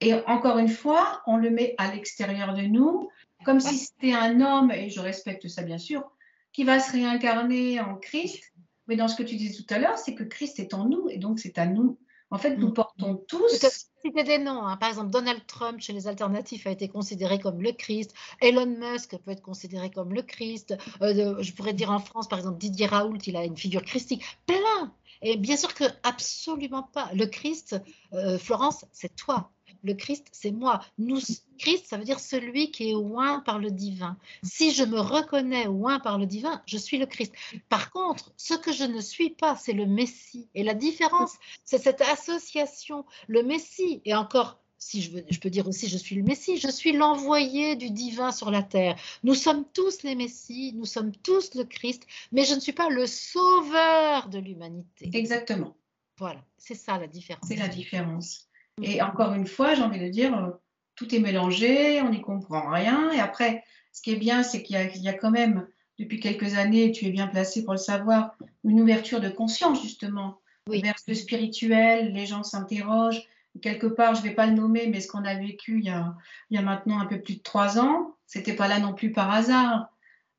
[0.00, 3.08] Et encore une fois, on le met à l'extérieur de nous,
[3.44, 6.10] comme si c'était un homme, et je respecte ça bien sûr,
[6.52, 8.42] qui va se réincarner en Christ.
[8.88, 11.08] Mais dans ce que tu disais tout à l'heure, c'est que Christ est en nous,
[11.08, 11.98] et donc c'est à nous
[12.30, 12.74] en fait, nous mm.
[12.74, 13.66] portons tous.
[14.02, 14.66] Citer des noms.
[14.66, 14.76] Hein.
[14.76, 18.14] Par exemple, Donald Trump, chez les alternatifs, a été considéré comme le Christ.
[18.40, 20.76] Elon Musk peut être considéré comme le Christ.
[21.02, 24.24] Euh, je pourrais dire en France, par exemple, Didier Raoult, il a une figure christique.
[24.46, 24.92] Plein.
[25.22, 27.10] Et bien sûr que absolument pas.
[27.14, 27.80] Le Christ,
[28.12, 29.50] euh, Florence, c'est toi.
[29.86, 30.84] Le Christ, c'est moi.
[30.98, 31.20] Nous,
[31.58, 34.16] Christ, ça veut dire celui qui est oint par le divin.
[34.42, 37.32] Si je me reconnais oint par le divin, je suis le Christ.
[37.68, 40.48] Par contre, ce que je ne suis pas, c'est le Messie.
[40.56, 43.04] Et la différence, c'est cette association.
[43.28, 46.58] Le Messie, et encore si je, veux, je, peux dire aussi je suis le Messie,
[46.58, 48.96] je suis l'envoyé du divin sur la terre.
[49.22, 52.90] Nous sommes tous les Messies, nous sommes tous le Christ, mais je ne suis pas
[52.90, 55.10] le sauveur de l'humanité.
[55.12, 55.76] Exactement.
[56.18, 57.46] Voilà, c'est ça la différence.
[57.46, 58.45] C'est la différence.
[58.82, 60.50] Et encore une fois, j'ai envie de dire, euh,
[60.96, 63.10] tout est mélangé, on n'y comprend rien.
[63.12, 65.66] Et après, ce qui est bien, c'est qu'il y, a quand même,
[65.98, 70.40] depuis quelques années, tu es bien placé pour le savoir, une ouverture de conscience, justement,
[70.66, 72.12] vers le spirituel.
[72.12, 73.22] Les gens s'interrogent.
[73.62, 75.90] Quelque part, je ne vais pas le nommer, mais ce qu'on a vécu il y
[75.90, 76.14] a,
[76.50, 79.12] il y a maintenant un peu plus de trois ans, c'était pas là non plus
[79.12, 79.88] par hasard.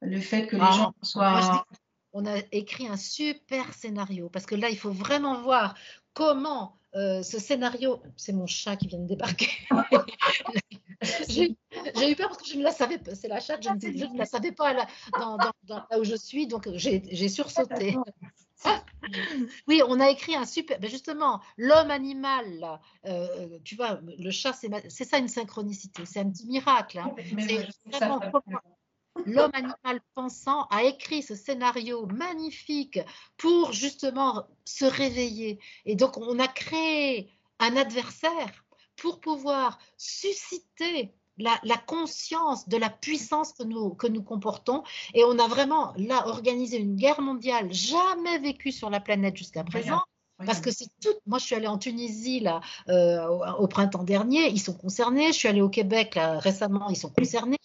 [0.01, 1.65] Le fait que les ah, gens soient.
[2.13, 5.73] on a écrit un super scénario parce que là, il faut vraiment voir
[6.13, 9.49] comment euh, ce scénario, c'est mon chat qui vient de débarquer.
[11.01, 11.55] j'ai
[12.11, 13.13] eu peur parce que je ne la savais pas.
[13.15, 16.67] C'est la chatte, je, ne, la savais pas là, dans, là où je suis, donc
[16.73, 17.97] j'ai sursauté.
[19.67, 20.79] oui, on a écrit un super.
[20.79, 26.29] Ben justement, l'homme animal, euh, tu vois, le chat, c'est ça une synchronicité, c'est un
[26.29, 26.99] petit miracle.
[26.99, 27.13] Hein.
[27.39, 28.19] C'est vraiment
[29.25, 32.99] l'homme animal pensant a écrit ce scénario magnifique
[33.37, 35.59] pour justement se réveiller.
[35.85, 38.65] Et donc, on a créé un adversaire
[38.95, 44.83] pour pouvoir susciter la, conscience de la puissance que nous, que nous comportons.
[45.13, 49.63] Et on a vraiment là organisé une guerre mondiale jamais vécue sur la planète jusqu'à
[49.63, 50.01] présent.
[50.45, 51.13] Parce que c'est tout.
[51.25, 53.25] Moi, je suis allée en Tunisie là euh,
[53.57, 55.27] au, printemps dernier, ils sont concernés.
[55.27, 57.57] Je suis allée au Québec là, récemment, ils sont concernés.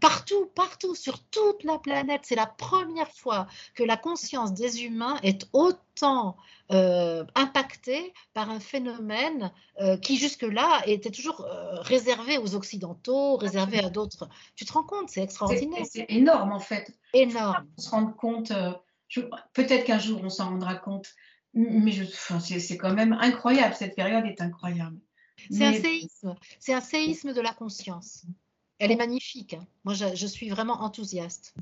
[0.00, 5.16] Partout, partout, sur toute la planète, c'est la première fois que la conscience des humains
[5.24, 6.36] est autant
[6.70, 9.50] euh, impactée par un phénomène
[9.80, 11.44] euh, qui jusque-là était toujours
[11.82, 14.28] réservé aux occidentaux, réservé à d'autres.
[14.54, 15.84] Tu te rends compte, c'est extraordinaire.
[15.90, 16.92] C'est énorme en fait.
[17.12, 17.66] Énorme.
[17.76, 18.52] On se rend compte.
[19.52, 21.12] Peut-être qu'un jour on s'en rendra compte
[21.54, 21.92] mais
[22.38, 24.98] c'est quand même incroyable, cette période est incroyable.
[25.50, 28.24] C'est un séisme, c'est un séisme de la conscience.
[28.78, 29.54] Elle est magnifique.
[29.54, 29.66] Hein.
[29.84, 31.54] Moi, je, suis vraiment enthousiaste.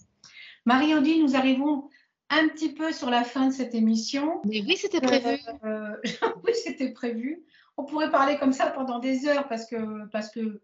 [0.66, 1.88] Marie-Odile, nous arrivons
[2.30, 4.40] un petit peu sur la fin de cette émission.
[4.44, 5.40] Mais oui, c'était prévu.
[5.64, 5.96] Euh,
[6.44, 7.42] oui, c'était prévu.
[7.76, 10.60] On pourrait parler comme ça pendant des heures parce que, parce que,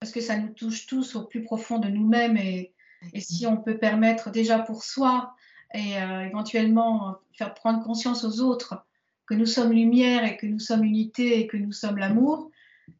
[0.00, 2.74] parce que ça nous touche tous au plus profond de nous-mêmes et,
[3.12, 5.34] et si on peut permettre déjà pour soi
[5.76, 8.84] et euh, éventuellement faire prendre conscience aux autres
[9.26, 12.50] que nous sommes lumière et que nous sommes unité et que nous sommes l'amour,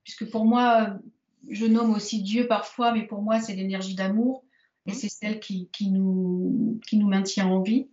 [0.04, 0.98] puisque pour moi,
[1.48, 4.44] je nomme aussi Dieu parfois, mais pour moi, c'est l'énergie d'amour
[4.86, 7.88] et c'est celle qui, qui, nous, qui nous maintient en vie.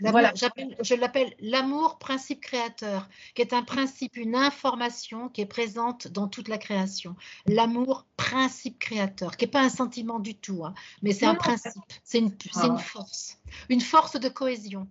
[0.00, 0.32] Voilà.
[0.34, 6.28] Je l'appelle l'amour principe créateur, qui est un principe, une information qui est présente dans
[6.28, 7.16] toute la création.
[7.46, 11.82] L'amour principe créateur, qui n'est pas un sentiment du tout, hein, mais c'est un principe,
[12.04, 12.78] c'est une, une, ah.
[12.78, 13.38] force,
[13.68, 14.88] une force de cohésion.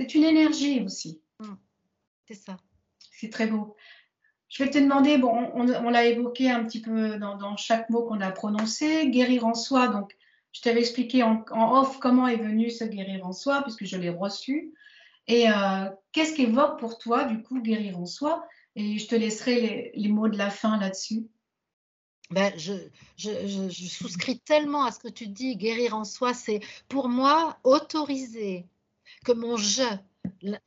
[0.00, 1.20] C'est une énergie aussi.
[1.40, 1.54] Mmh.
[2.28, 2.56] C'est ça.
[3.10, 3.76] C'est très beau.
[4.48, 8.04] Je vais te demander, bon, on, l'a évoqué un petit peu dans, dans chaque mot
[8.04, 10.16] qu'on a prononcé, guérir en soi, donc
[10.58, 14.10] je t'avais expliqué en, off comment est venu ce guérir en soi, puisque je l'ai
[14.10, 14.74] reçu.
[15.28, 18.44] Et euh, qu'est-ce qu'évoque pour toi, du coup, guérir en soi?
[18.74, 21.28] Et je te laisserai les, mots de la fin là-dessus.
[22.30, 22.72] Ben, je,
[23.16, 28.66] je, souscris tellement à ce que tu dis, guérir en soi, c'est pour moi autoriser
[29.24, 29.84] que mon je,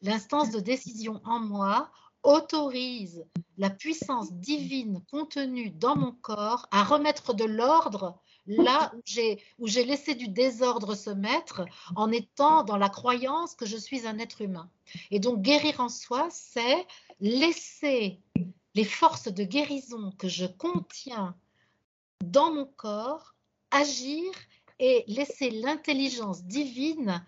[0.01, 1.91] l'instance de décision en moi,
[2.23, 3.25] autorise
[3.57, 8.91] la puissance divine contenue dans mon corps à remettre de l'ordre là
[9.59, 11.65] où j'ai laissé du désordre se mettre
[11.95, 14.69] en étant dans la croyance que je suis un être humain.
[15.11, 16.85] Et donc guérir en soi, c'est
[17.19, 18.19] laisser
[18.73, 21.35] les forces de guérison que je contiens
[22.23, 23.35] dans mon corps
[23.71, 24.31] agir
[24.79, 27.25] et laisser l'intelligence divine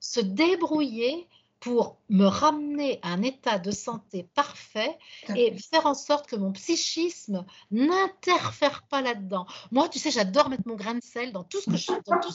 [0.00, 1.26] se débrouiller
[1.64, 4.98] pour me ramener à un état de santé parfait
[5.34, 9.46] et faire en sorte que mon psychisme n'interfère pas là-dedans.
[9.72, 12.20] Moi, tu sais, j'adore mettre mon grain de sel dans tout ce que je, dans
[12.20, 12.30] tout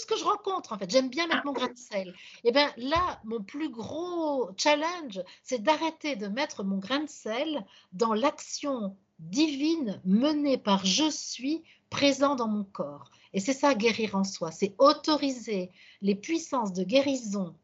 [0.00, 0.72] ce, que je rencontre.
[0.72, 2.08] En fait, j'aime bien mettre mon grain de sel.
[2.42, 7.08] Et eh bien là, mon plus gros challenge, c'est d'arrêter de mettre mon grain de
[7.08, 13.12] sel dans l'action divine menée par je suis présent dans mon corps.
[13.34, 15.70] Et c'est ça guérir en soi, c'est autoriser
[16.00, 17.54] les puissances de guérison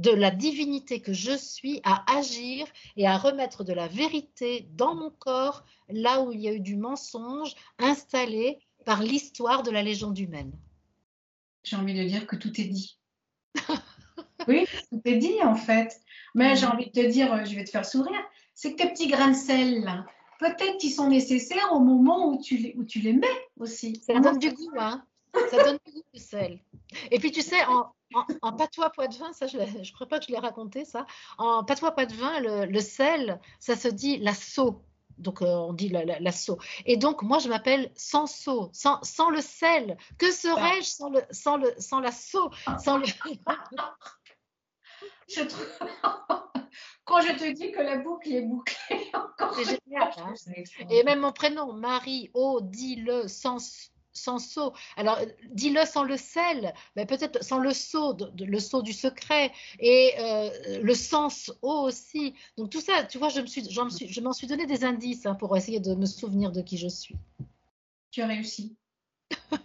[0.00, 2.66] de la divinité que je suis à agir
[2.96, 6.60] et à remettre de la vérité dans mon corps là où il y a eu
[6.60, 10.52] du mensonge installé par l'histoire de la légende humaine.
[11.64, 12.98] J'ai envie de dire que tout est dit.
[14.48, 16.00] oui, tout est dit en fait.
[16.34, 18.22] Mais j'ai envie de te dire, je vais te faire sourire,
[18.54, 20.06] c'est que tes petits grains de sel, là,
[20.38, 24.00] peut-être qu'ils sont nécessaires au moment où tu les, où tu les mets aussi.
[24.04, 25.04] Ça donne du goût, hein
[25.50, 26.60] Ça donne du goût, le sel.
[27.10, 27.92] Et puis, tu sais, en,
[28.42, 31.06] en, patois poitevin, ça, je ne crois pas que je l'ai raconté, ça.
[31.38, 34.82] En patois poitevin, le, le sel, ça se dit la sau.
[35.18, 36.58] Donc, euh, on dit la, la, sau.
[36.84, 39.96] Et donc, moi, je m'appelle sans sau, sans, sans, le sel.
[40.18, 43.06] Que serais-je sans, le, sans, le, sans la sau sans le...
[45.28, 45.66] je trouve
[47.04, 49.54] quand je te dis que la boucle est bouclée, encore.
[49.54, 50.10] C'est génial.
[50.18, 50.34] Hein.
[50.90, 54.72] Et même mon prénom, Marie, oh, dis-le sans, sans saut.
[54.96, 55.18] Alors,
[55.50, 60.80] dis-le sans le sel, mais peut-être sans le saut, le saut du secret, et euh,
[60.82, 62.34] le sens O aussi.
[62.56, 65.26] Donc tout ça, tu vois, je, me suis, suis, je m'en suis donné des indices
[65.26, 67.16] hein, pour essayer de me souvenir de qui je suis.
[68.10, 68.74] Tu as réussi.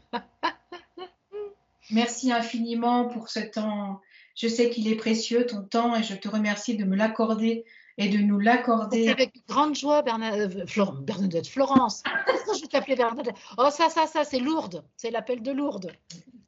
[1.91, 3.99] Merci infiniment pour ce temps
[4.41, 7.63] je sais qu'il est précieux, ton temps, et je te remercie de me l'accorder
[7.99, 9.07] et de nous l'accorder.
[9.09, 12.01] Avec grande joie, Bernadette, euh, Bernadette Florence.
[12.55, 13.35] je vais t'appeler Bernadette.
[13.59, 14.83] Oh, ça, ça, ça, c'est Lourdes.
[14.97, 15.91] C'est l'appel de Lourdes.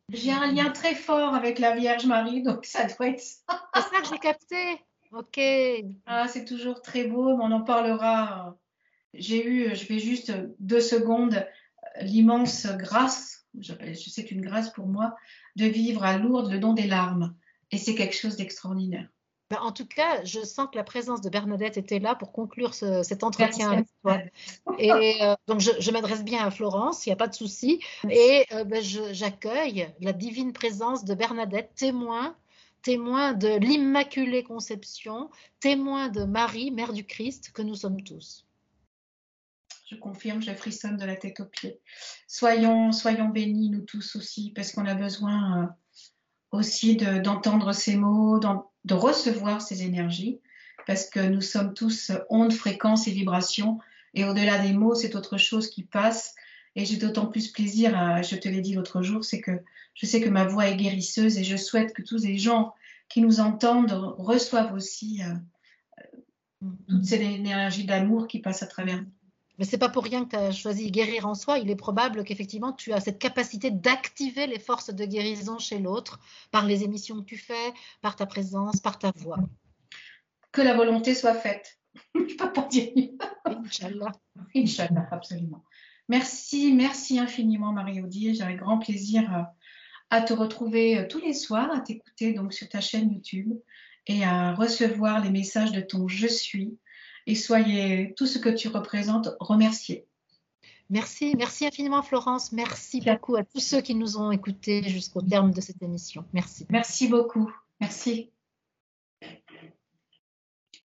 [0.10, 3.44] J'ai un lien très fort avec la Vierge Marie, donc ça doit être ça.
[3.76, 4.82] C'est ça que j'ai capté.
[5.12, 5.40] Ok.
[6.08, 8.58] Ah, c'est toujours très beau, mais on en parlera.
[9.14, 11.46] J'ai eu, je vais juste deux secondes,
[12.02, 15.16] l'immense grâce, c'est une grâce pour moi,
[15.58, 17.36] de vivre à Lourdes le don des larmes.
[17.74, 19.08] Et c'est quelque chose d'extraordinaire.
[19.50, 22.74] Ben, en tout cas, je sens que la présence de Bernadette était là pour conclure
[22.74, 24.20] cet entretien avec toi.
[24.78, 27.80] Et euh, donc, je, m'adresse bien à Florence, il n'y a pas de souci.
[28.10, 32.36] Et euh, ben, j'accueille la divine présence de Bernadette, témoin,
[32.84, 38.46] témoin de l'Immaculée Conception, témoin de Marie, Mère du Christ, que nous sommes tous.
[39.90, 41.80] Je confirme, je frissonne de la tête aux pieds.
[42.28, 45.76] Soyons, soyons bénis, nous tous aussi, parce qu'on a besoin.
[46.54, 50.40] Aussi d'entendre ces mots, de recevoir ces énergies,
[50.88, 53.80] parce que nous sommes tous ondes, fréquences et vibrations,
[54.14, 56.36] et au-delà des mots, c'est autre chose qui passe.
[56.76, 59.52] Et j'ai d'autant plus plaisir, à, je te l'ai dit l'autre jour, c'est que
[59.94, 62.74] je sais que ma voix est guérisseuse et je souhaite que tous les gens
[63.10, 65.34] qui nous entendent reçoivent aussi euh,
[66.64, 69.12] euh, toute cette énergie d'amour qui passe à travers nous.
[69.64, 71.58] Mais c'est pas pour rien que tu as choisi guérir en soi.
[71.58, 76.20] Il est probable qu'effectivement tu as cette capacité d'activer les forces de guérison chez l'autre
[76.52, 79.38] par les émissions que tu fais, par ta présence, par ta voix.
[80.52, 81.80] Que la volonté soit faite.
[82.14, 82.90] Je ne peux pas dire
[83.46, 84.12] Inch'Allah.
[84.54, 85.64] Inch'Allah, absolument.
[86.10, 88.36] Merci, merci infiniment Marie-Odile.
[88.36, 89.44] J'ai un grand plaisir à, euh,
[90.10, 93.54] à te retrouver euh, tous les soirs, à t'écouter donc sur ta chaîne YouTube
[94.08, 96.78] et à recevoir les messages de ton Je suis
[97.28, 100.06] et soyez tout ce que tu représentes remerciés.
[100.90, 102.52] Merci, merci infiniment Florence.
[102.52, 106.26] Merci beaucoup à tous ceux qui nous ont écoutés jusqu'au terme de cette émission.
[106.34, 106.66] Merci.
[106.70, 107.52] Merci beaucoup.
[107.80, 108.32] Merci.